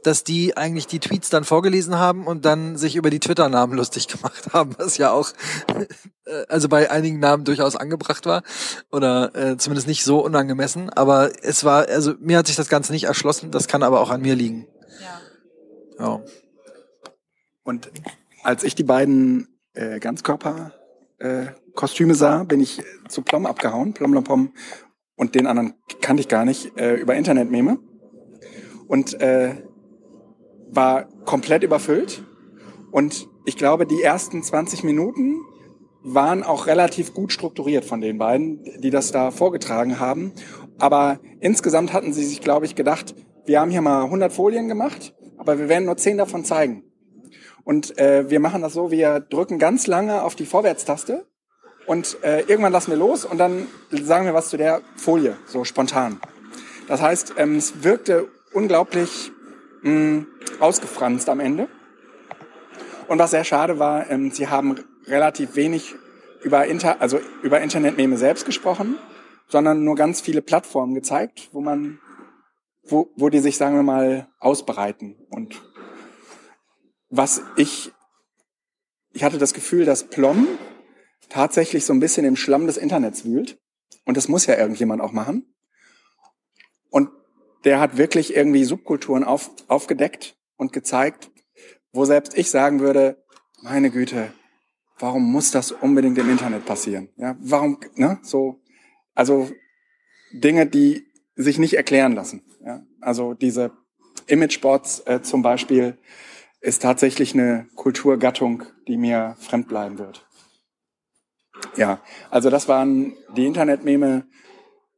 dass 0.04 0.22
die 0.22 0.56
eigentlich 0.56 0.86
die 0.86 1.00
Tweets 1.00 1.30
dann 1.30 1.44
vorgelesen 1.44 1.98
haben 1.98 2.26
und 2.26 2.44
dann 2.44 2.76
sich 2.76 2.94
über 2.94 3.10
die 3.10 3.20
Twitter-Namen 3.20 3.76
lustig 3.76 4.08
gemacht 4.08 4.52
haben, 4.52 4.74
was 4.78 4.98
ja 4.98 5.12
auch 5.12 5.30
äh, 5.68 5.86
also 6.48 6.68
bei 6.68 6.90
einigen 6.90 7.18
Namen 7.18 7.44
durchaus 7.44 7.74
angebracht 7.74 8.26
war 8.26 8.42
oder 8.92 9.34
äh, 9.34 9.56
zumindest 9.56 9.88
nicht 9.88 10.04
so 10.04 10.22
unangemessen. 10.22 10.90
Aber 10.90 11.30
es 11.42 11.64
war, 11.64 11.88
also 11.88 12.14
mir 12.20 12.38
hat 12.38 12.46
sich 12.46 12.56
das 12.56 12.68
Ganze 12.68 12.92
nicht 12.92 13.04
erschlossen. 13.04 13.50
Das 13.50 13.66
kann 13.66 13.82
aber 13.82 14.00
auch 14.00 14.10
an 14.10 14.20
mir 14.20 14.34
liegen. 14.34 14.66
Ja. 15.98 16.06
Ja. 16.06 16.20
Und 17.62 17.90
als 18.42 18.62
ich 18.62 18.74
die 18.74 18.84
beiden 18.84 19.49
äh, 19.74 19.98
Ganzkörper 20.00 20.72
äh, 21.18 21.46
sah, 22.12 22.44
bin 22.44 22.60
ich 22.60 22.82
zu 23.08 23.22
Plom 23.22 23.46
abgehauen, 23.46 23.92
Plom 23.92 24.12
Plom 24.12 24.24
Pom, 24.24 24.52
und 25.16 25.34
den 25.34 25.46
anderen 25.46 25.74
kannte 26.00 26.22
ich 26.22 26.28
gar 26.28 26.46
nicht, 26.46 26.78
äh, 26.78 26.94
über 26.94 27.14
Internetmeme. 27.14 27.78
Und 28.88 29.20
äh, 29.20 29.54
war 30.70 31.04
komplett 31.26 31.62
überfüllt. 31.62 32.24
Und 32.90 33.28
ich 33.44 33.56
glaube, 33.56 33.86
die 33.86 34.02
ersten 34.02 34.42
20 34.42 34.82
Minuten 34.82 35.40
waren 36.02 36.42
auch 36.42 36.66
relativ 36.66 37.12
gut 37.12 37.32
strukturiert 37.32 37.84
von 37.84 38.00
den 38.00 38.16
beiden, 38.16 38.64
die 38.78 38.88
das 38.88 39.12
da 39.12 39.30
vorgetragen 39.30 40.00
haben. 40.00 40.32
Aber 40.78 41.20
insgesamt 41.40 41.92
hatten 41.92 42.12
sie 42.12 42.24
sich, 42.24 42.40
glaube 42.40 42.64
ich, 42.64 42.74
gedacht, 42.74 43.14
wir 43.44 43.60
haben 43.60 43.70
hier 43.70 43.82
mal 43.82 44.04
100 44.04 44.32
Folien 44.32 44.68
gemacht, 44.68 45.14
aber 45.36 45.58
wir 45.58 45.68
werden 45.68 45.84
nur 45.84 45.98
10 45.98 46.16
davon 46.16 46.44
zeigen. 46.44 46.89
Und 47.64 47.98
äh, 47.98 48.28
wir 48.30 48.40
machen 48.40 48.62
das 48.62 48.72
so, 48.72 48.90
wir 48.90 49.20
drücken 49.20 49.58
ganz 49.58 49.86
lange 49.86 50.22
auf 50.22 50.34
die 50.34 50.46
Vorwärtstaste 50.46 51.26
und 51.86 52.18
äh, 52.22 52.40
irgendwann 52.42 52.72
lassen 52.72 52.90
wir 52.90 52.98
los 52.98 53.24
und 53.24 53.38
dann 53.38 53.66
sagen 53.90 54.26
wir 54.26 54.34
was 54.34 54.48
zu 54.48 54.56
der 54.56 54.80
Folie, 54.96 55.36
so 55.46 55.64
spontan. 55.64 56.20
Das 56.88 57.02
heißt, 57.02 57.34
ähm, 57.36 57.56
es 57.56 57.82
wirkte 57.82 58.28
unglaublich 58.52 59.32
mh, 59.82 60.26
ausgefranst 60.60 61.28
am 61.28 61.40
Ende. 61.40 61.68
Und 63.08 63.18
was 63.18 63.32
sehr 63.32 63.44
schade 63.44 63.78
war, 63.78 64.10
ähm, 64.10 64.30
sie 64.30 64.48
haben 64.48 64.76
relativ 65.06 65.56
wenig 65.56 65.94
über, 66.42 66.66
Inter 66.66 67.00
also 67.00 67.20
über 67.42 67.60
Internetmeme 67.60 68.16
selbst 68.16 68.46
gesprochen, 68.46 68.96
sondern 69.48 69.84
nur 69.84 69.96
ganz 69.96 70.20
viele 70.20 70.42
Plattformen 70.42 70.94
gezeigt, 70.94 71.48
wo 71.52 71.60
man, 71.60 71.98
wo, 72.84 73.10
wo 73.16 73.28
die 73.28 73.40
sich, 73.40 73.56
sagen 73.56 73.74
wir 73.74 73.82
mal, 73.82 74.28
ausbreiten. 74.38 75.16
Und 75.28 75.60
was 77.10 77.42
ich, 77.56 77.92
ich 79.12 79.24
hatte 79.24 79.38
das 79.38 79.52
Gefühl, 79.52 79.84
dass 79.84 80.04
Plom 80.04 80.46
tatsächlich 81.28 81.84
so 81.84 81.92
ein 81.92 82.00
bisschen 82.00 82.24
im 82.24 82.36
Schlamm 82.36 82.66
des 82.66 82.76
Internets 82.76 83.24
wühlt. 83.24 83.58
Und 84.04 84.16
das 84.16 84.28
muss 84.28 84.46
ja 84.46 84.56
irgendjemand 84.56 85.02
auch 85.02 85.12
machen. 85.12 85.54
Und 86.88 87.10
der 87.64 87.80
hat 87.80 87.96
wirklich 87.96 88.34
irgendwie 88.34 88.64
Subkulturen 88.64 89.24
auf, 89.24 89.50
aufgedeckt 89.68 90.36
und 90.56 90.72
gezeigt, 90.72 91.30
wo 91.92 92.04
selbst 92.04 92.36
ich 92.36 92.50
sagen 92.50 92.80
würde, 92.80 93.22
meine 93.62 93.90
Güte, 93.90 94.32
warum 94.98 95.30
muss 95.30 95.50
das 95.50 95.72
unbedingt 95.72 96.18
im 96.18 96.30
Internet 96.30 96.64
passieren? 96.64 97.10
Ja, 97.16 97.36
warum, 97.40 97.78
ne, 97.96 98.18
so, 98.22 98.60
also 99.14 99.50
Dinge, 100.32 100.66
die 100.66 101.06
sich 101.34 101.58
nicht 101.58 101.74
erklären 101.74 102.12
lassen. 102.12 102.42
Ja, 102.64 102.82
also 103.00 103.34
diese 103.34 103.72
Imagebots 104.26 105.00
äh, 105.06 105.22
zum 105.22 105.42
Beispiel 105.42 105.98
ist 106.60 106.82
tatsächlich 106.82 107.34
eine 107.34 107.66
Kulturgattung, 107.74 108.64
die 108.86 108.96
mir 108.96 109.36
fremd 109.38 109.68
bleiben 109.68 109.98
wird. 109.98 110.26
Ja, 111.76 112.00
also 112.30 112.50
das 112.50 112.68
waren 112.68 113.14
die 113.36 113.46
Internetmeme. 113.46 114.26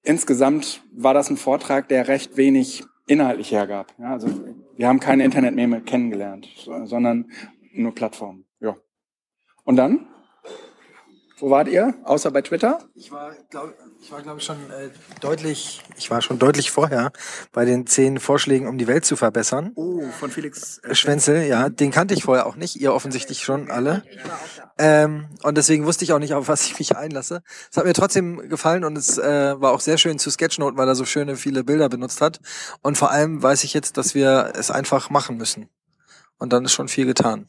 Insgesamt 0.03 0.83
war 0.92 1.14
das 1.14 1.31
ein 1.31 1.37
Vortrag, 1.37 1.88
der 1.88 2.09
recht 2.09 2.37
wenig 2.37 2.85
inhaltlich 3.07 3.53
hergab. 3.53 3.94
Ja, 3.98 4.12
also 4.12 4.29
wir 4.77 4.88
haben 4.88 5.01
keine 5.01 5.25
Internetmeme 5.25 5.83
kennengelernt, 5.83 6.48
sondern 6.85 7.31
nur 7.72 7.94
Plattformen. 7.94 8.46
Ja. 8.61 8.77
Und 9.64 9.77
dann? 9.77 10.09
Wo 11.42 11.50
wart 11.50 11.66
ihr? 11.66 11.92
Außer 12.05 12.31
bei 12.31 12.40
Twitter? 12.40 12.78
Ich 12.94 13.11
war, 13.11 13.33
glaube 13.50 13.74
ich, 14.00 14.12
war, 14.12 14.22
glaube 14.22 14.38
ich, 14.38 14.44
schon 14.44 14.59
äh, 14.70 14.90
deutlich, 15.20 15.83
ich 15.96 16.09
war 16.09 16.22
schon 16.22 16.38
deutlich 16.38 16.70
vorher 16.70 17.11
bei 17.50 17.64
den 17.64 17.85
zehn 17.85 18.20
Vorschlägen, 18.20 18.68
um 18.68 18.78
die 18.78 18.87
Welt 18.87 19.05
zu 19.05 19.16
verbessern. 19.16 19.72
Oh, 19.74 20.02
von 20.20 20.31
Felix 20.31 20.78
äh, 20.78 20.94
Schwenzel, 20.94 21.42
ja, 21.42 21.68
den 21.68 21.90
kannte 21.90 22.14
ich 22.14 22.22
vorher 22.22 22.46
auch 22.46 22.55
nicht, 22.55 22.76
ihr 22.76 22.94
offensichtlich 22.94 23.42
schon 23.42 23.72
alle. 23.72 24.05
Ähm, 24.78 25.31
und 25.42 25.59
deswegen 25.59 25.85
wusste 25.85 26.05
ich 26.05 26.12
auch 26.12 26.20
nicht, 26.20 26.33
auf 26.35 26.46
was 26.46 26.64
ich 26.64 26.78
mich 26.78 26.96
einlasse. 26.96 27.42
Es 27.72 27.76
hat 27.76 27.87
mir 27.87 27.92
trotzdem 27.92 28.48
gefallen 28.48 28.85
und 28.85 28.96
es 28.96 29.18
äh, 29.18 29.61
war 29.61 29.72
auch 29.72 29.81
sehr 29.81 29.98
schön 29.98 30.20
zu 30.20 30.31
Sketchnoten, 30.31 30.78
weil 30.78 30.87
er 30.87 30.94
so 30.94 31.05
schöne 31.05 31.35
viele 31.35 31.64
Bilder 31.64 31.88
benutzt 31.88 32.20
hat. 32.20 32.38
Und 32.83 32.96
vor 32.96 33.11
allem 33.11 33.42
weiß 33.42 33.64
ich 33.64 33.74
jetzt, 33.74 33.96
dass 33.96 34.14
wir 34.14 34.52
es 34.55 34.70
einfach 34.70 35.11
machen 35.11 35.38
müssen. 35.38 35.68
Und 36.38 36.52
dann 36.52 36.64
ist 36.64 36.72
schon 36.72 36.87
viel 36.87 37.07
getan. 37.07 37.48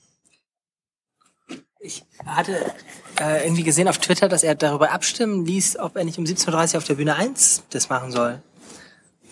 Ich 1.86 2.06
hatte 2.26 2.54
äh, 3.20 3.44
irgendwie 3.44 3.64
gesehen 3.64 3.90
auf 3.90 3.98
Twitter, 3.98 4.30
dass 4.30 4.42
er 4.42 4.56
darüber 4.56 4.92
abstimmen 4.92 5.46
ließ, 5.46 5.80
ob 5.80 5.98
er 5.98 6.06
nicht 6.06 6.18
um 6.18 6.24
17.30 6.24 6.72
Uhr 6.74 6.78
auf 6.78 6.86
der 6.86 6.94
Bühne 6.94 7.16
1 7.16 7.64
das 7.72 7.90
machen 7.90 8.10
soll. 8.10 8.42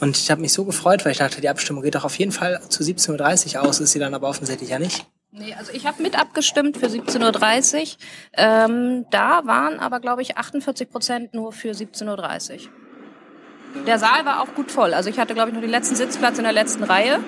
Und 0.02 0.18
ich 0.18 0.30
habe 0.30 0.42
mich 0.42 0.52
so 0.52 0.66
gefreut, 0.66 1.06
weil 1.06 1.14
ich 1.14 1.20
dachte, 1.20 1.40
die 1.40 1.48
Abstimmung 1.48 1.82
geht 1.82 1.96
doch 1.96 2.04
auf 2.04 2.20
jeden 2.20 2.34
Fall 2.34 2.62
zu 2.68 2.84
17.30 2.84 3.56
Uhr 3.56 3.62
aus, 3.62 3.80
ist 3.80 3.94
sie 3.94 4.00
dann 4.00 4.14
aber 4.14 4.28
offensichtlich 4.28 4.70
ja 4.70 4.80
nicht. 4.80 5.06
Nee, 5.32 5.54
also 5.58 5.72
ich 5.72 5.86
habe 5.86 6.04
mit 6.04 6.20
abgestimmt 6.20 6.76
für 6.76 6.88
17.30 6.88 7.80
Uhr. 7.80 7.88
Ähm, 8.34 9.06
da 9.12 9.46
waren 9.46 9.80
aber, 9.80 10.02
glaube 10.02 10.22
ich, 10.22 10.36
48 10.36 10.90
Prozent 10.90 11.34
nur 11.34 11.54
für 11.54 11.72
17.30 11.72 12.66
Uhr. 12.66 13.86
Der 13.86 13.98
Saal 13.98 14.26
war 14.26 14.42
auch 14.42 14.54
gut 14.56 14.72
voll. 14.72 14.94
Also 14.94 15.10
ich 15.10 15.20
hatte, 15.20 15.34
glaube 15.34 15.50
ich, 15.50 15.54
noch 15.56 15.62
den 15.62 15.72
letzten 15.72 15.96
Sitzplatz 15.96 16.38
in 16.38 16.44
der 16.44 16.52
letzten 16.52 16.84
Reihe. 16.84 17.20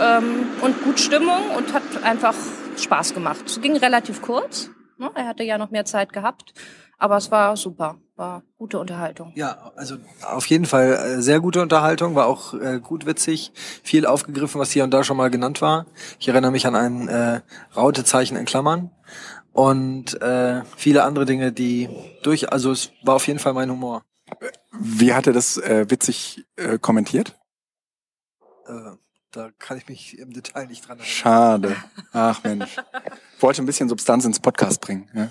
Ähm, 0.00 0.46
und 0.62 0.82
gut 0.84 0.98
Stimmung 0.98 1.50
und 1.54 1.74
hat 1.74 1.82
einfach 2.02 2.34
Spaß 2.80 3.14
gemacht. 3.14 3.44
Es 3.46 3.60
ging 3.60 3.76
relativ 3.76 4.22
kurz. 4.22 4.70
Ne? 4.98 5.10
Er 5.14 5.26
hatte 5.26 5.42
ja 5.44 5.58
noch 5.58 5.70
mehr 5.70 5.84
Zeit 5.84 6.12
gehabt. 6.12 6.54
Aber 6.98 7.16
es 7.16 7.30
war 7.30 7.56
super. 7.56 7.98
War 8.16 8.44
gute 8.56 8.78
Unterhaltung. 8.78 9.32
Ja, 9.34 9.72
also 9.74 9.96
auf 10.22 10.46
jeden 10.46 10.66
Fall 10.66 10.92
äh, 10.92 11.20
sehr 11.20 11.40
gute 11.40 11.60
Unterhaltung, 11.60 12.14
war 12.14 12.26
auch 12.26 12.54
äh, 12.54 12.78
gut 12.80 13.06
witzig, 13.06 13.52
viel 13.82 14.06
aufgegriffen, 14.06 14.60
was 14.60 14.70
hier 14.70 14.84
und 14.84 14.92
da 14.92 15.02
schon 15.02 15.16
mal 15.16 15.30
genannt 15.30 15.60
war. 15.60 15.86
Ich 16.20 16.28
erinnere 16.28 16.52
mich 16.52 16.64
an 16.66 16.76
ein 16.76 17.08
äh, 17.08 17.40
Rautezeichen 17.76 18.36
in 18.36 18.44
Klammern 18.44 18.92
und 19.52 20.20
äh, 20.22 20.62
viele 20.76 21.02
andere 21.02 21.24
Dinge, 21.24 21.50
die 21.50 21.88
durch, 22.22 22.52
also 22.52 22.70
es 22.70 22.92
war 23.02 23.16
auf 23.16 23.26
jeden 23.26 23.40
Fall 23.40 23.52
mein 23.52 23.70
Humor. 23.70 24.02
Wie 24.70 25.12
hat 25.12 25.26
er 25.26 25.32
das 25.32 25.56
äh, 25.58 25.86
witzig 25.90 26.46
äh, 26.54 26.78
kommentiert? 26.78 27.34
Da 29.34 29.50
kann 29.58 29.76
ich 29.78 29.88
mich 29.88 30.16
im 30.16 30.32
Detail 30.32 30.66
nicht 30.66 30.86
dran 30.86 30.98
erinnern. 30.98 31.12
Schade. 31.12 31.76
Ach 32.12 32.42
Mensch. 32.44 32.76
Wollte 33.40 33.62
ein 33.62 33.66
bisschen 33.66 33.88
Substanz 33.88 34.24
ins 34.24 34.38
Podcast 34.38 34.80
bringen. 34.80 35.10
Ja? 35.12 35.28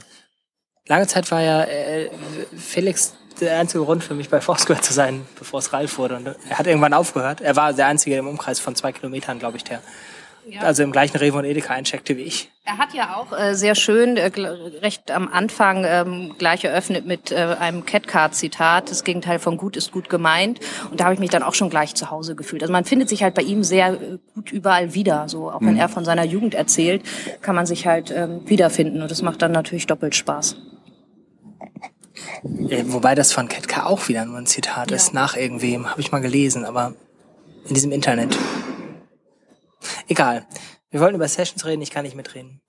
Lange 0.88 1.08
Zeit 1.08 1.32
war 1.32 1.42
ja 1.42 1.64
äh, 1.64 2.10
Felix 2.58 3.14
der 3.40 3.58
einzige 3.60 3.86
Grund 3.86 4.04
für 4.04 4.14
mich 4.14 4.30
bei 4.30 4.42
Foursquare 4.42 4.82
zu 4.82 4.92
sein, 4.94 5.26
bevor 5.40 5.60
es 5.60 5.72
Ralf 5.72 5.98
wurde. 5.98 6.18
Und 6.18 6.28
er 6.28 6.60
hat 6.60 6.68
irgendwann 6.68 6.94
aufgehört. 6.94 7.40
Er 7.40 7.56
war 7.56 7.72
der 7.72 7.88
einzige 7.88 8.18
im 8.18 8.28
Umkreis 8.28 8.60
von 8.60 8.76
zwei 8.76 8.92
Kilometern, 8.92 9.40
glaube 9.40 9.56
ich, 9.56 9.64
der 9.64 9.82
Ja. 10.48 10.62
also 10.62 10.84
im 10.84 10.92
gleichen 10.92 11.18
Rewe 11.18 11.38
und 11.38 11.46
Edeka 11.46 11.74
eincheckte 11.74 12.18
wie 12.18 12.24
ich. 12.24 12.50
Er 12.66 12.78
hat 12.78 12.94
ja 12.94 13.16
auch 13.16 13.38
äh, 13.38 13.56
sehr 13.56 13.76
schön, 13.76 14.18
äh, 14.18 14.32
recht 14.82 15.12
am 15.12 15.28
Anfang 15.28 15.84
ähm, 15.86 16.36
gleich 16.38 16.64
eröffnet 16.64 17.06
mit 17.06 17.32
äh, 17.32 17.56
einem 17.60 17.86
Catcard-Zitat. 17.86 18.90
Das 18.90 19.04
Gegenteil 19.04 19.40
von 19.40 19.58
gut 19.58 19.76
ist 19.76 19.92
gut 19.92 20.10
gemeint. 20.10 20.60
Und 20.90 21.00
da 21.00 21.06
habe 21.06 21.14
ich 21.14 21.20
mich 21.20 21.30
dann 21.30 21.44
auch 21.44 21.54
schon 21.54 21.70
gleich 21.70 21.96
zu 21.96 22.10
Hause 22.10 22.36
gefühlt. 22.36 22.62
Also 22.62 22.72
man 22.72 22.86
findet 22.86 23.10
sich 23.10 23.24
halt 23.24 23.36
bei 23.36 23.42
ihm 23.42 23.64
sehr 23.64 23.94
äh, 23.94 24.18
gut 24.34 24.52
überall 24.52 24.94
wieder. 24.94 25.28
So 25.28 25.52
auch 25.52 25.62
wenn 25.62 25.78
er 25.78 25.90
von 25.90 26.06
seiner 26.06 26.24
Jugend 26.24 26.56
erzählt, 26.56 27.04
kann 27.42 27.56
man 27.56 27.66
sich 27.66 27.86
halt 27.86 28.12
ähm, 28.12 28.42
wiederfinden. 28.46 29.02
Und 29.02 29.12
das 29.12 29.22
macht 29.22 29.42
dann 29.42 29.52
natürlich 29.52 29.88
doppelt 29.88 30.16
Spaß. 30.16 30.56
Äh, 32.70 32.84
wobei 32.88 33.16
das 33.16 33.32
von 33.32 33.48
Ketka 33.48 33.86
auch 33.86 34.08
wieder 34.08 34.26
nur 34.26 34.38
ein 34.38 34.46
Zitat 34.46 34.92
ist, 34.92 35.14
nach 35.14 35.36
irgendwem, 35.36 35.90
habe 35.90 36.02
ich 36.02 36.12
mal 36.12 36.22
gelesen, 36.22 36.66
aber 36.66 36.94
in 37.68 37.74
diesem 37.74 37.92
Internet. 37.92 38.38
Egal. 40.08 40.46
Wir 40.90 41.00
wollten 41.00 41.16
über 41.16 41.28
Sessions 41.28 41.66
reden, 41.66 41.82
ich 41.82 41.92
kann 41.92 42.04
nicht 42.04 42.16
mitreden. 42.16 42.62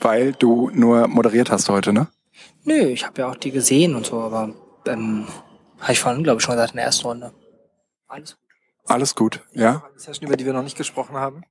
Weil 0.00 0.32
du 0.32 0.70
nur 0.72 1.08
moderiert 1.08 1.50
hast 1.50 1.68
heute, 1.68 1.92
ne? 1.92 2.08
Nö, 2.64 2.74
ich 2.74 3.06
habe 3.06 3.22
ja 3.22 3.30
auch 3.30 3.36
die 3.36 3.50
gesehen 3.50 3.94
und 3.94 4.06
so, 4.06 4.20
aber 4.20 4.54
ähm, 4.86 5.26
habe 5.80 5.92
ich 5.92 6.00
vorhin, 6.00 6.22
glaube 6.22 6.40
ich, 6.40 6.44
schon 6.44 6.54
gesagt 6.54 6.72
in 6.72 6.76
der 6.76 6.86
ersten 6.86 7.06
Runde. 7.06 7.32
Alles 8.08 8.36
gut. 8.36 8.46
Alles 8.88 9.14
gut, 9.16 9.42
ja? 9.52 9.84
Eine 9.90 9.98
Session, 9.98 10.28
über 10.28 10.36
die 10.36 10.46
wir 10.46 10.52
noch 10.52 10.62
nicht 10.62 10.76
gesprochen 10.76 11.16
haben. 11.16 11.42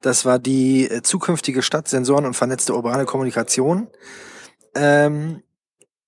Das 0.00 0.24
war 0.24 0.38
die 0.38 0.88
äh, 0.90 1.02
zukünftige 1.02 1.62
Stadt, 1.62 1.86
Sensoren 1.86 2.26
und 2.26 2.34
vernetzte 2.34 2.74
urbane 2.74 3.04
Kommunikation. 3.04 3.88
Ähm, 4.74 5.42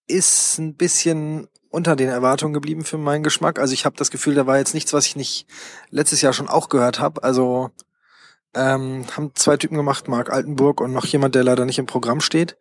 ist 0.09 0.59
ein 0.59 0.74
bisschen 0.74 1.46
unter 1.70 1.96
den 1.96 2.09
Erwartungen 2.09 2.54
geblieben 2.54 2.85
für 2.85 2.98
meinen 2.98 3.22
Geschmack. 3.22 3.59
Also 3.59 3.72
ich 3.72 3.85
habe 3.85 3.96
das 3.96 4.11
Gefühl, 4.11 4.35
da 4.35 4.46
war 4.46 4.59
jetzt 4.59 4.74
nichts, 4.74 4.92
was 4.92 5.07
ich 5.07 5.16
nicht 5.16 5.46
letztes 5.90 6.22
Jahr 6.22 6.33
schon 6.33 6.48
auch 6.48 6.68
gehört 6.68 6.98
habe. 6.98 7.22
Also 7.22 7.70
ähm, 8.54 9.06
haben 9.16 9.32
zwei 9.34 9.56
Typen 9.56 9.76
gemacht, 9.76 10.08
Marc 10.08 10.30
Altenburg 10.30 10.80
und 10.80 10.92
noch 10.92 11.06
jemand, 11.06 11.34
der 11.34 11.44
leider 11.44 11.64
nicht 11.64 11.78
im 11.78 11.86
Programm 11.86 12.20
steht. 12.20 12.56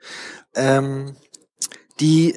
Ähm, 0.55 1.15
die, 1.99 2.35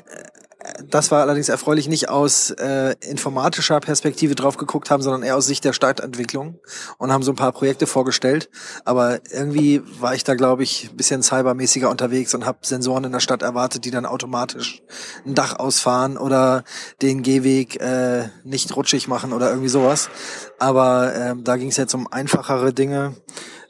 das 0.84 1.10
war 1.10 1.22
allerdings 1.22 1.48
erfreulich, 1.48 1.88
nicht 1.88 2.08
aus 2.08 2.50
äh, 2.50 2.94
informatischer 3.00 3.80
Perspektive 3.80 4.34
drauf 4.34 4.56
geguckt 4.56 4.90
haben, 4.90 5.02
sondern 5.02 5.22
eher 5.22 5.36
aus 5.36 5.46
Sicht 5.46 5.64
der 5.64 5.72
Stadtentwicklung 5.72 6.58
und 6.98 7.12
haben 7.12 7.22
so 7.22 7.32
ein 7.32 7.36
paar 7.36 7.52
Projekte 7.52 7.86
vorgestellt. 7.86 8.48
Aber 8.84 9.20
irgendwie 9.30 9.82
war 10.00 10.14
ich 10.14 10.24
da, 10.24 10.34
glaube 10.34 10.62
ich, 10.62 10.90
ein 10.90 10.96
bisschen 10.96 11.22
cybermäßiger 11.22 11.90
unterwegs 11.90 12.34
und 12.34 12.46
habe 12.46 12.58
Sensoren 12.62 13.04
in 13.04 13.12
der 13.12 13.20
Stadt 13.20 13.42
erwartet, 13.42 13.84
die 13.84 13.90
dann 13.90 14.06
automatisch 14.06 14.82
ein 15.24 15.34
Dach 15.34 15.58
ausfahren 15.58 16.16
oder 16.16 16.64
den 17.02 17.22
Gehweg 17.22 17.80
äh, 17.80 18.28
nicht 18.44 18.74
rutschig 18.76 19.08
machen 19.08 19.32
oder 19.32 19.50
irgendwie 19.50 19.68
sowas. 19.68 20.10
Aber 20.58 21.14
ähm, 21.14 21.44
da 21.44 21.56
ging 21.56 21.68
es 21.68 21.76
jetzt 21.76 21.94
um 21.94 22.10
einfachere 22.10 22.72
Dinge. 22.72 23.14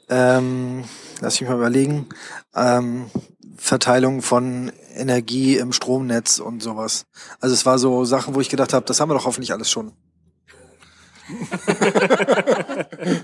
Ähm, 0.09 0.85
lass 1.21 1.39
mich 1.39 1.49
mal 1.49 1.57
überlegen. 1.57 2.07
Ähm, 2.55 3.11
Verteilung 3.57 4.21
von 4.21 4.71
Energie 4.95 5.57
im 5.57 5.73
Stromnetz 5.73 6.39
und 6.39 6.61
sowas. 6.63 7.05
Also 7.39 7.53
es 7.53 7.65
war 7.65 7.77
so 7.79 8.05
Sachen, 8.05 8.35
wo 8.35 8.41
ich 8.41 8.49
gedacht 8.49 8.73
habe, 8.73 8.85
das 8.85 8.99
haben 8.99 9.09
wir 9.09 9.15
doch 9.15 9.25
hoffentlich 9.25 9.51
alles 9.51 9.69
schon. 9.69 9.93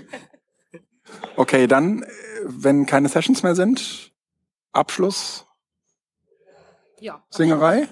Okay, 1.36 1.66
dann, 1.66 2.04
wenn 2.44 2.86
keine 2.86 3.08
Sessions 3.08 3.42
mehr 3.42 3.54
sind, 3.54 4.12
Abschluss, 4.72 5.46
Ja. 7.00 7.22
Singerei. 7.30 7.88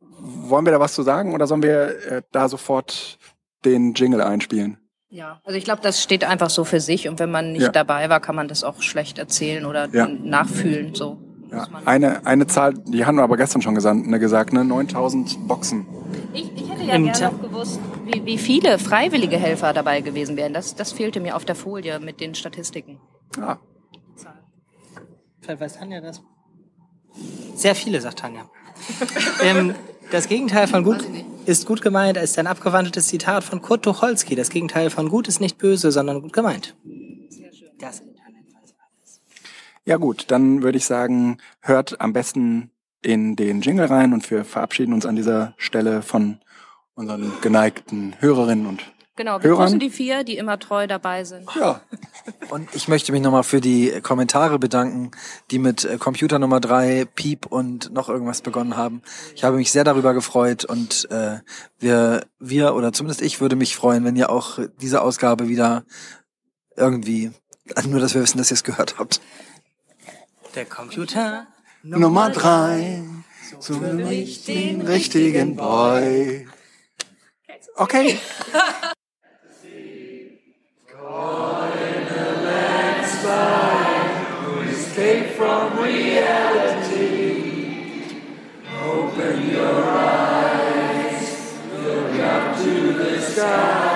Wollen 0.00 0.64
wir 0.64 0.72
da 0.72 0.80
was 0.80 0.94
zu 0.94 1.02
sagen 1.02 1.32
oder 1.34 1.46
sollen 1.46 1.62
wir 1.62 2.06
äh, 2.10 2.22
da 2.32 2.48
sofort 2.48 3.18
den 3.64 3.94
Jingle 3.94 4.20
einspielen? 4.20 4.78
Ja, 5.08 5.40
also 5.44 5.56
ich 5.56 5.64
glaube, 5.64 5.80
das 5.82 6.02
steht 6.02 6.24
einfach 6.24 6.50
so 6.50 6.64
für 6.64 6.80
sich 6.80 7.08
und 7.08 7.18
wenn 7.20 7.30
man 7.30 7.52
nicht 7.52 7.62
Ja. 7.62 7.68
dabei 7.70 8.08
war, 8.10 8.20
kann 8.20 8.34
man 8.34 8.48
das 8.48 8.64
auch 8.64 8.82
schlecht 8.82 9.18
erzählen 9.18 9.64
oder 9.64 9.88
Ja. 9.90 10.08
nachfühlen. 10.08 10.94
So. 10.94 11.18
Ja. 11.50 11.68
Eine, 11.84 12.26
eine 12.26 12.46
Zahl, 12.46 12.74
die 12.74 13.06
haben 13.06 13.16
wir 13.16 13.22
aber 13.22 13.36
gestern 13.36 13.62
schon 13.62 13.74
gesagt, 13.74 14.06
ne, 14.06 14.18
gesagt, 14.18 14.52
ne? 14.52 14.64
9000 14.64 15.46
Boxen. 15.46 15.86
Ich, 16.32 16.52
ich 16.54 16.70
hätte 16.70 16.82
ja 16.82 16.94
Im 16.94 17.04
gerne 17.04 17.32
noch 17.32 17.42
gewusst, 17.42 17.80
wie, 18.04 18.24
wie 18.24 18.38
viele 18.38 18.78
freiwillige 18.78 19.36
Helfer 19.36 19.72
dabei 19.72 20.00
gewesen 20.00 20.36
wären. 20.36 20.52
Das, 20.52 20.74
das 20.74 20.92
fehlte 20.92 21.20
mir 21.20 21.36
auf 21.36 21.44
der 21.44 21.54
Folie 21.54 22.00
mit 22.00 22.20
den 22.20 22.34
Statistiken. 22.34 22.98
Ah, 23.40 23.56
Vielleicht 25.46 25.60
weiß 25.60 25.74
Tanja 25.74 26.00
das. 26.00 26.22
Sehr 27.54 27.76
viele, 27.76 28.00
sagt 28.00 28.18
Tanja. 28.18 28.50
ähm, 29.44 29.76
das 30.10 30.26
Gegenteil 30.26 30.66
von 30.66 30.82
gut 30.82 31.04
ist 31.46 31.66
gut 31.66 31.82
gemeint 31.82 32.16
ist 32.16 32.36
ein 32.40 32.48
abgewandeltes 32.48 33.06
Zitat 33.06 33.44
von 33.44 33.62
Kurt 33.62 33.84
Tucholsky. 33.84 34.34
Das 34.34 34.50
Gegenteil 34.50 34.90
von 34.90 35.08
gut 35.08 35.28
ist 35.28 35.40
nicht 35.40 35.56
böse, 35.58 35.92
sondern 35.92 36.20
gut 36.20 36.32
gemeint. 36.32 36.74
Das 37.78 38.00
Internet 38.00 38.02
weiß 38.02 38.02
alles. 38.02 38.15
Ja 39.86 39.96
gut, 39.98 40.24
dann 40.28 40.62
würde 40.62 40.78
ich 40.78 40.84
sagen, 40.84 41.38
hört 41.60 42.00
am 42.00 42.12
besten 42.12 42.72
in 43.02 43.36
den 43.36 43.60
Jingle 43.60 43.86
rein 43.86 44.12
und 44.12 44.28
wir 44.30 44.44
verabschieden 44.44 44.92
uns 44.92 45.06
an 45.06 45.14
dieser 45.14 45.54
Stelle 45.58 46.02
von 46.02 46.40
unseren 46.94 47.32
geneigten 47.40 48.16
Hörerinnen 48.18 48.66
und 48.66 48.82
Genau, 49.14 49.42
wir 49.42 49.54
grüßen 49.54 49.78
die 49.78 49.88
vier, 49.88 50.24
die 50.24 50.36
immer 50.36 50.58
treu 50.58 50.86
dabei 50.86 51.24
sind. 51.24 51.48
ja, 51.54 51.80
Und 52.50 52.68
ich 52.74 52.86
möchte 52.86 53.12
mich 53.12 53.22
nochmal 53.22 53.44
für 53.44 53.62
die 53.62 54.02
Kommentare 54.02 54.58
bedanken, 54.58 55.12
die 55.50 55.58
mit 55.58 55.86
äh, 55.86 55.96
Computer 55.96 56.38
Nummer 56.38 56.60
drei, 56.60 57.06
Piep 57.14 57.46
und 57.46 57.90
noch 57.94 58.10
irgendwas 58.10 58.42
begonnen 58.42 58.76
haben. 58.76 59.00
Ich 59.34 59.42
habe 59.42 59.56
mich 59.56 59.72
sehr 59.72 59.84
darüber 59.84 60.12
gefreut 60.12 60.66
und 60.66 61.10
äh, 61.10 61.38
wir, 61.78 62.26
wir 62.40 62.74
oder 62.74 62.92
zumindest 62.92 63.22
ich 63.22 63.40
würde 63.40 63.56
mich 63.56 63.74
freuen, 63.74 64.04
wenn 64.04 64.16
ihr 64.16 64.28
auch 64.28 64.58
diese 64.82 65.00
Ausgabe 65.00 65.48
wieder 65.48 65.84
irgendwie, 66.76 67.30
also 67.74 67.88
nur, 67.88 68.00
dass 68.00 68.14
wir 68.14 68.20
wissen, 68.20 68.36
dass 68.36 68.50
ihr 68.50 68.56
es 68.56 68.64
gehört 68.64 68.98
habt 68.98 69.22
der 70.56 70.64
Computer 70.64 71.46
Nummer 71.82 72.30
drei. 72.30 73.02
So 73.60 73.74
für 73.74 73.92
mich 73.92 74.44
den 74.44 74.80
richtigen 74.80 75.54
Boy. 75.54 76.48
Okay. 77.76 78.18
escape 84.96 85.36
from 85.36 85.78
reality. 85.78 86.96
Open 88.82 89.50
your 89.50 89.84
eyes, 89.84 91.58
look 91.84 92.18
up 92.20 92.56
to 92.56 92.92
the 92.94 93.20
sky. 93.20 93.95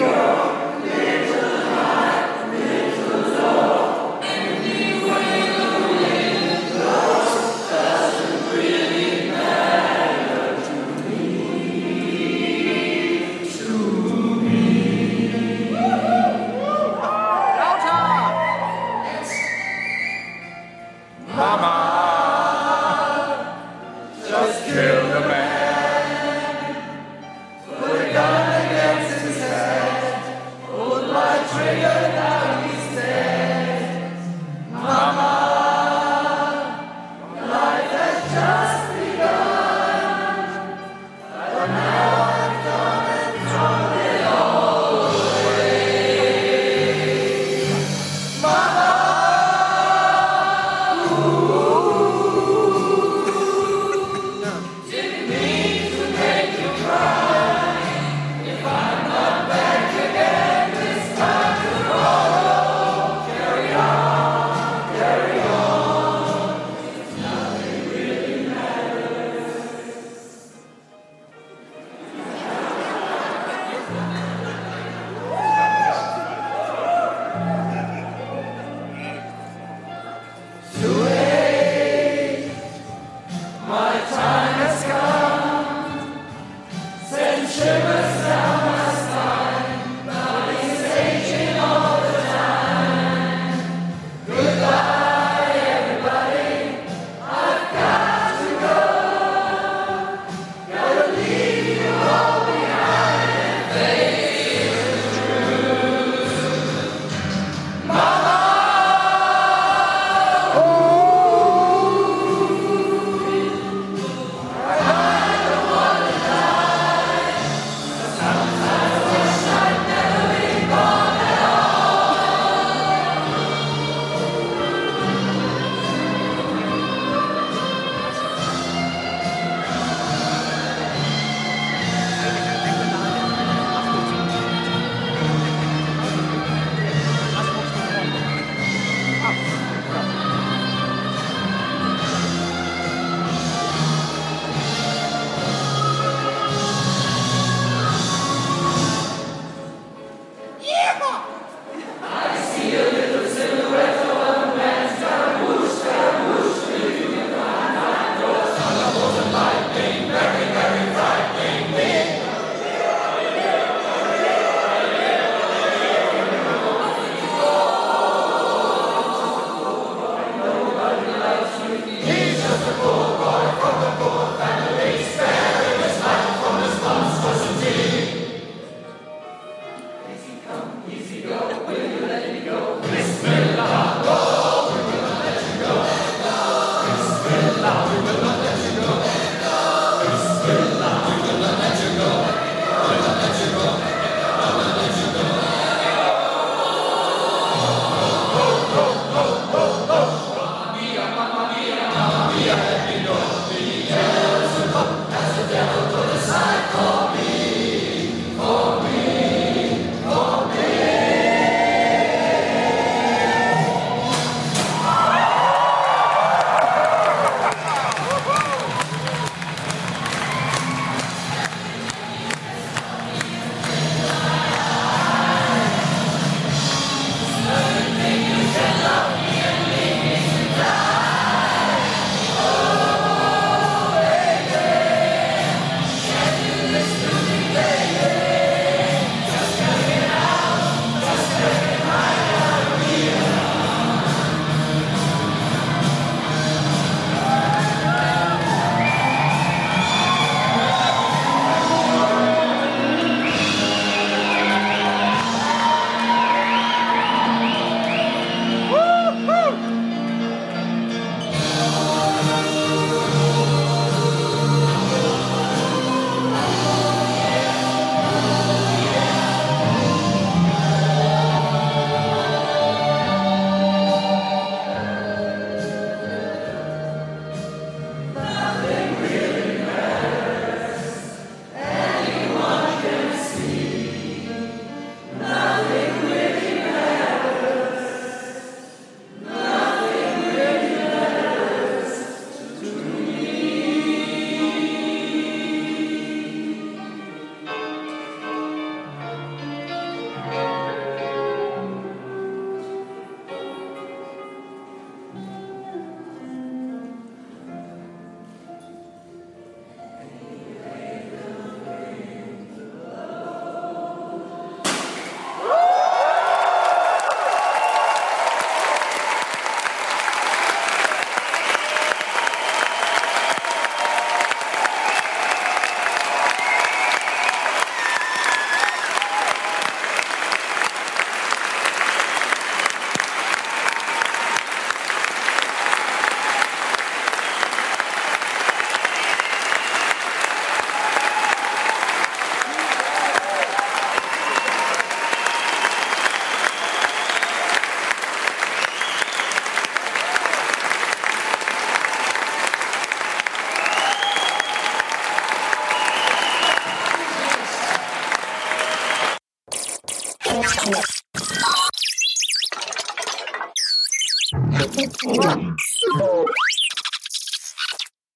Go. 0.00 0.49